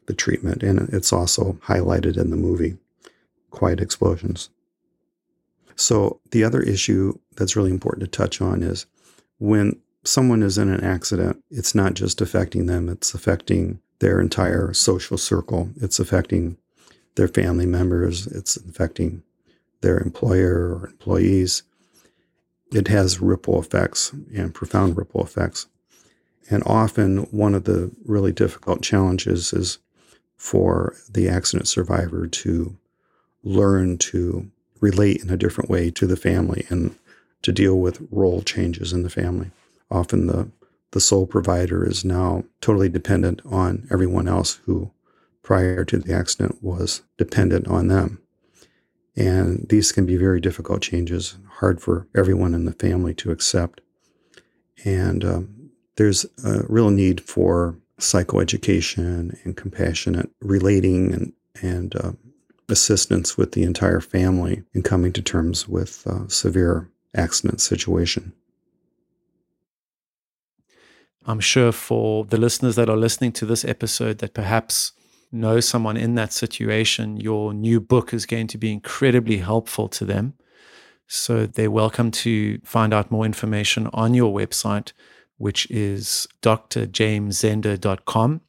the 0.06 0.14
treatment. 0.14 0.64
And 0.64 0.90
it's 0.94 1.12
also 1.12 1.54
highlighted 1.66 2.18
in 2.18 2.30
the 2.30 2.38
movie 2.38 2.78
Quiet 3.50 3.82
Explosions. 3.82 4.50
So, 5.76 6.20
the 6.30 6.44
other 6.44 6.62
issue 6.62 7.18
that's 7.36 7.56
really 7.56 7.72
important 7.72 8.04
to 8.04 8.18
touch 8.18 8.42
on 8.42 8.62
is 8.62 8.86
when 9.40 9.82
someone 10.04 10.44
is 10.44 10.58
in 10.58 10.70
an 10.70 10.84
accident, 10.84 11.44
it's 11.50 11.74
not 11.74 11.96
just 11.96 12.22
affecting 12.22 12.68
them, 12.68 12.88
it's 12.88 13.14
affecting 13.14 13.80
their 14.02 14.20
entire 14.20 14.74
social 14.74 15.18
circle. 15.18 15.70
It's 15.80 16.00
affecting 16.00 16.58
their 17.16 17.28
family 17.28 17.68
members, 17.68 18.26
it's 18.28 18.58
affecting 18.58 19.22
their 19.82 20.00
employer 20.00 20.76
or 20.76 20.88
employees. 20.88 21.64
It 22.72 22.88
has 22.88 23.22
ripple 23.22 23.60
effects 23.60 24.12
and 24.36 24.54
profound 24.54 24.98
ripple 24.98 25.24
effects. 25.24 25.68
And 26.50 26.64
often, 26.66 27.20
one 27.32 27.54
of 27.54 27.66
the 27.66 27.92
really 28.04 28.32
difficult 28.32 28.82
challenges 28.82 29.54
is 29.54 29.78
for 30.36 30.96
the 31.10 31.30
accident 31.30 31.68
survivor 31.68 32.26
to 32.28 32.76
learn 33.44 34.00
to 34.00 34.50
relate 34.80 35.22
in 35.22 35.30
a 35.30 35.38
different 35.38 35.70
way 35.70 35.92
to 35.92 36.08
the 36.08 36.18
family 36.18 36.66
and 36.70 36.96
to 37.44 37.52
deal 37.52 37.80
with 37.80 38.08
role 38.10 38.42
changes 38.42 38.94
in 38.94 39.04
the 39.04 39.10
family. 39.10 39.52
Often, 39.92 40.26
the 40.26 40.50
the 40.92 41.00
sole 41.00 41.26
provider 41.26 41.88
is 41.88 42.06
now 42.06 42.44
totally 42.60 42.90
dependent 42.90 43.42
on 43.46 43.88
everyone 43.92 44.28
else 44.28 44.56
who 44.66 44.92
prior 45.42 45.84
to 45.86 45.98
the 45.98 46.14
accident 46.14 46.62
was 46.62 47.02
dependent 47.18 47.68
on 47.68 47.88
them. 47.88 48.22
And 49.16 49.68
these 49.70 49.92
can 49.92 50.06
be 50.06 50.16
very 50.16 50.40
difficult 50.40 50.82
changes, 50.82 51.38
hard 51.60 51.82
for 51.82 52.08
everyone 52.16 52.54
in 52.54 52.66
the 52.66 52.74
family 52.74 53.14
to 53.16 53.32
accept. 53.32 53.82
And 54.86 55.26
um, 55.26 55.72
there's 55.96 56.26
a 56.44 56.64
real 56.68 56.90
need 56.90 57.22
for 57.22 57.78
psychoeducation 58.00 59.44
and 59.44 59.58
compassionate 59.58 60.30
relating 60.42 61.14
and, 61.14 61.34
and 61.62 61.96
uh, 61.96 62.12
assistance 62.70 63.38
with 63.38 63.52
the 63.52 63.64
entire 63.64 64.00
family 64.00 64.64
in 64.74 64.82
coming 64.82 65.14
to 65.14 65.22
terms 65.22 65.68
with 65.68 66.06
uh, 66.08 66.28
severe 66.28 66.90
accident 67.14 67.62
situation. 67.62 68.34
I'm 71.26 71.40
sure 71.40 71.72
for 71.72 72.26
the 72.26 72.38
listeners 72.38 72.76
that 72.76 72.90
are 72.90 72.98
listening 72.98 73.32
to 73.34 73.46
this 73.46 73.64
episode 73.64 74.18
that 74.20 74.34
perhaps 74.34 74.94
know 75.32 75.60
someone 75.60 75.98
in 75.98 76.16
that 76.16 76.34
situation, 76.34 77.18
your 77.18 77.54
new 77.54 77.80
book 77.80 78.14
is 78.14 78.26
going 78.26 78.48
to 78.48 78.58
be 78.58 78.72
incredibly 78.72 79.38
helpful 79.38 79.88
to 79.90 80.06
them. 80.06 80.34
So 81.08 81.46
they're 81.46 81.70
welcome 81.70 82.10
to 82.12 82.60
find 82.64 82.94
out 82.94 83.12
more 83.12 83.26
information 83.26 83.90
on 83.94 84.14
your 84.14 84.34
website, 84.34 84.94
which 85.38 85.70
is 85.70 86.28
drjameszender.com. 86.42 88.42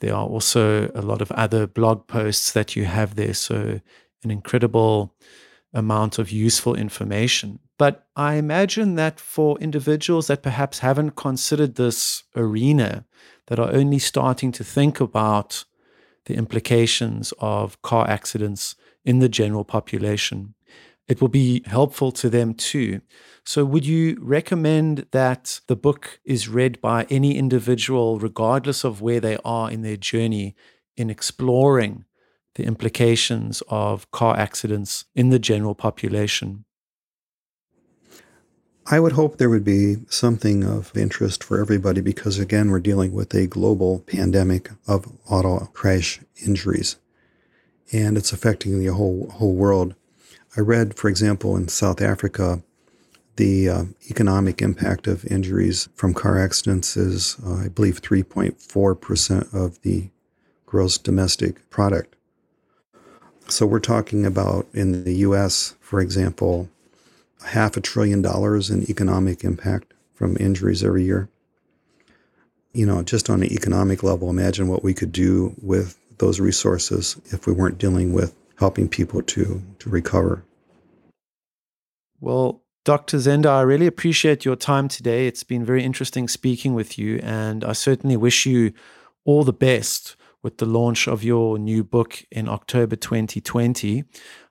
There 0.00 0.14
are 0.14 0.26
also 0.26 0.90
a 0.94 1.02
lot 1.02 1.20
of 1.20 1.30
other 1.32 1.66
blog 1.66 2.06
posts 2.06 2.52
that 2.52 2.76
you 2.76 2.84
have 2.84 3.16
there. 3.16 3.34
So, 3.34 3.80
an 4.24 4.30
incredible 4.30 5.14
amount 5.72 6.18
of 6.18 6.30
useful 6.30 6.74
information. 6.74 7.60
But 7.78 8.08
I 8.16 8.34
imagine 8.34 8.96
that 8.96 9.20
for 9.20 9.58
individuals 9.60 10.26
that 10.26 10.42
perhaps 10.42 10.80
haven't 10.80 11.12
considered 11.12 11.76
this 11.76 12.24
arena, 12.34 13.04
that 13.46 13.60
are 13.60 13.72
only 13.72 14.00
starting 14.00 14.52
to 14.52 14.64
think 14.64 15.00
about 15.00 15.64
the 16.26 16.34
implications 16.34 17.32
of 17.38 17.80
car 17.82 18.06
accidents 18.08 18.74
in 19.04 19.20
the 19.20 19.28
general 19.28 19.64
population, 19.64 20.54
it 21.06 21.20
will 21.20 21.28
be 21.28 21.62
helpful 21.66 22.12
to 22.12 22.28
them 22.28 22.52
too. 22.52 23.00
So, 23.44 23.64
would 23.64 23.86
you 23.86 24.18
recommend 24.20 25.06
that 25.12 25.60
the 25.68 25.76
book 25.76 26.20
is 26.24 26.48
read 26.48 26.80
by 26.82 27.06
any 27.08 27.38
individual, 27.38 28.18
regardless 28.18 28.84
of 28.84 29.00
where 29.00 29.20
they 29.20 29.38
are 29.44 29.70
in 29.70 29.80
their 29.82 29.96
journey 29.96 30.54
in 30.96 31.08
exploring 31.08 32.04
the 32.56 32.64
implications 32.64 33.62
of 33.68 34.10
car 34.10 34.36
accidents 34.36 35.06
in 35.14 35.30
the 35.30 35.38
general 35.38 35.74
population? 35.74 36.66
I 38.90 39.00
would 39.00 39.12
hope 39.12 39.36
there 39.36 39.50
would 39.50 39.64
be 39.64 39.96
something 40.08 40.64
of 40.64 40.96
interest 40.96 41.44
for 41.44 41.60
everybody 41.60 42.00
because, 42.00 42.38
again, 42.38 42.70
we're 42.70 42.80
dealing 42.80 43.12
with 43.12 43.34
a 43.34 43.46
global 43.46 43.98
pandemic 44.00 44.70
of 44.86 45.06
auto 45.28 45.66
crash 45.74 46.20
injuries, 46.42 46.96
and 47.92 48.16
it's 48.16 48.32
affecting 48.32 48.78
the 48.78 48.94
whole 48.94 49.28
whole 49.28 49.54
world. 49.54 49.94
I 50.56 50.62
read, 50.62 50.96
for 50.96 51.10
example, 51.10 51.54
in 51.54 51.68
South 51.68 52.00
Africa, 52.00 52.62
the 53.36 53.68
uh, 53.68 53.84
economic 54.10 54.62
impact 54.62 55.06
of 55.06 55.26
injuries 55.26 55.90
from 55.94 56.14
car 56.14 56.38
accidents 56.38 56.96
is, 56.96 57.36
uh, 57.44 57.56
I 57.56 57.68
believe, 57.68 58.00
3.4% 58.00 59.54
of 59.54 59.82
the 59.82 60.08
gross 60.64 60.96
domestic 60.96 61.68
product. 61.68 62.16
So 63.48 63.66
we're 63.66 63.80
talking 63.80 64.24
about 64.24 64.66
in 64.72 65.04
the 65.04 65.16
US, 65.16 65.74
for 65.80 66.00
example, 66.00 66.70
half 67.46 67.76
a 67.76 67.80
trillion 67.80 68.22
dollars 68.22 68.70
in 68.70 68.88
economic 68.90 69.44
impact 69.44 69.94
from 70.14 70.36
injuries 70.38 70.82
every 70.82 71.04
year. 71.04 71.28
You 72.72 72.86
know, 72.86 73.02
just 73.02 73.30
on 73.30 73.42
an 73.42 73.52
economic 73.52 74.02
level, 74.02 74.30
imagine 74.30 74.68
what 74.68 74.84
we 74.84 74.94
could 74.94 75.12
do 75.12 75.54
with 75.62 75.98
those 76.18 76.40
resources 76.40 77.16
if 77.26 77.46
we 77.46 77.52
weren't 77.52 77.78
dealing 77.78 78.12
with 78.12 78.34
helping 78.56 78.88
people 78.88 79.22
to 79.22 79.62
to 79.78 79.90
recover. 79.90 80.44
Well, 82.20 82.62
Dr. 82.84 83.18
Zender, 83.18 83.50
I 83.50 83.60
really 83.62 83.86
appreciate 83.86 84.44
your 84.44 84.56
time 84.56 84.88
today. 84.88 85.26
It's 85.26 85.44
been 85.44 85.64
very 85.64 85.84
interesting 85.84 86.26
speaking 86.26 86.74
with 86.74 86.98
you, 86.98 87.20
and 87.22 87.64
I 87.64 87.72
certainly 87.72 88.16
wish 88.16 88.46
you 88.46 88.72
all 89.24 89.44
the 89.44 89.52
best 89.52 90.16
with 90.42 90.58
the 90.58 90.66
launch 90.66 91.08
of 91.08 91.24
your 91.24 91.58
new 91.58 91.82
book 91.82 92.24
in 92.30 92.48
October 92.48 92.96
2020. 92.96 94.04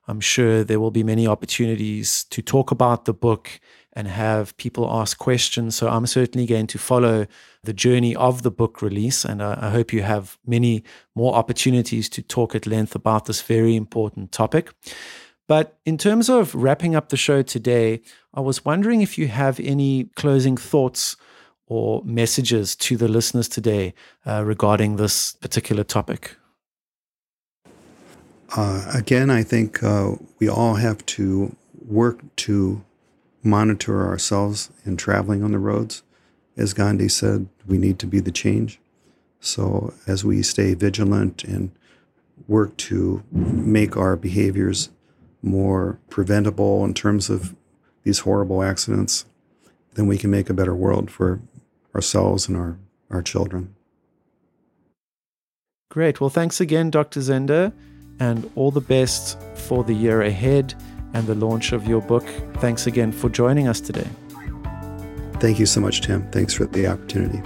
I'm 0.06 0.20
sure 0.20 0.64
there 0.64 0.80
will 0.80 0.90
be 0.90 1.02
many 1.02 1.26
opportunities 1.26 2.24
to 2.24 2.42
talk 2.42 2.70
about 2.70 3.04
the 3.04 3.12
book 3.12 3.60
and 3.92 4.06
have 4.08 4.56
people 4.56 4.88
ask 4.90 5.18
questions. 5.18 5.74
So 5.74 5.88
I'm 5.88 6.06
certainly 6.06 6.46
going 6.46 6.66
to 6.68 6.78
follow 6.78 7.26
the 7.64 7.72
journey 7.72 8.14
of 8.14 8.42
the 8.42 8.50
book 8.50 8.80
release. 8.80 9.24
And 9.24 9.42
I, 9.42 9.58
I, 9.60 9.70
hope 9.70 9.92
you 9.92 10.02
have 10.02 10.38
many 10.46 10.84
more 11.14 11.34
opportunities 11.34 12.08
to 12.10 12.22
talk 12.22 12.54
at 12.54 12.66
length 12.66 12.94
about 12.94 13.24
this 13.24 13.42
very 13.42 13.74
important 13.74 14.30
topic. 14.30 14.72
But 15.48 15.78
in 15.84 15.98
terms 15.98 16.28
of 16.28 16.54
wrapping 16.54 16.94
up 16.94 17.08
the 17.08 17.16
show 17.16 17.42
today, 17.42 18.02
I 18.34 18.40
was 18.40 18.64
wondering 18.64 19.00
if 19.00 19.18
you 19.18 19.28
have 19.28 19.58
any 19.58 20.04
closing 20.14 20.56
thoughts 20.56 21.16
or 21.68 22.02
messages 22.04 22.74
to 22.74 22.96
the 22.96 23.08
listeners 23.08 23.48
today 23.48 23.94
uh, 24.26 24.42
regarding 24.44 24.96
this 24.96 25.34
particular 25.34 25.84
topic. 25.84 26.36
Uh, 28.56 28.90
again, 28.94 29.28
I 29.28 29.42
think 29.42 29.82
uh, 29.82 30.12
we 30.38 30.48
all 30.48 30.74
have 30.74 31.04
to 31.06 31.54
work 31.86 32.20
to 32.36 32.82
monitor 33.42 34.06
ourselves 34.06 34.70
in 34.84 34.96
traveling 34.96 35.42
on 35.42 35.52
the 35.52 35.58
roads. 35.58 36.02
As 36.56 36.72
Gandhi 36.72 37.08
said, 37.08 37.48
we 37.66 37.78
need 37.78 37.98
to 38.00 38.06
be 38.06 38.20
the 38.20 38.32
change. 38.32 38.80
So, 39.40 39.94
as 40.06 40.24
we 40.24 40.42
stay 40.42 40.74
vigilant 40.74 41.44
and 41.44 41.70
work 42.48 42.76
to 42.78 43.22
make 43.30 43.96
our 43.96 44.16
behaviors 44.16 44.90
more 45.42 46.00
preventable 46.10 46.84
in 46.84 46.94
terms 46.94 47.30
of 47.30 47.54
these 48.02 48.20
horrible 48.20 48.62
accidents, 48.62 49.26
then 49.94 50.06
we 50.06 50.18
can 50.18 50.30
make 50.30 50.50
a 50.50 50.54
better 50.54 50.74
world 50.74 51.10
for 51.10 51.40
ourselves 51.98 52.46
and 52.48 52.56
our, 52.56 52.78
our 53.10 53.22
children. 53.22 53.74
Great. 55.90 56.20
Well, 56.20 56.30
thanks 56.30 56.60
again, 56.60 56.90
Dr. 56.90 57.20
Zender, 57.20 57.72
and 58.20 58.48
all 58.54 58.70
the 58.70 58.80
best 58.80 59.36
for 59.54 59.82
the 59.82 59.94
year 59.94 60.22
ahead 60.22 60.74
and 61.12 61.26
the 61.26 61.34
launch 61.34 61.72
of 61.72 61.88
your 61.88 62.02
book. 62.02 62.26
Thanks 62.58 62.86
again 62.86 63.10
for 63.10 63.28
joining 63.28 63.66
us 63.66 63.80
today. 63.80 64.08
Thank 65.40 65.58
you 65.58 65.66
so 65.66 65.80
much, 65.80 66.02
Tim. 66.02 66.30
Thanks 66.30 66.54
for 66.54 66.66
the 66.66 66.86
opportunity. 66.86 67.42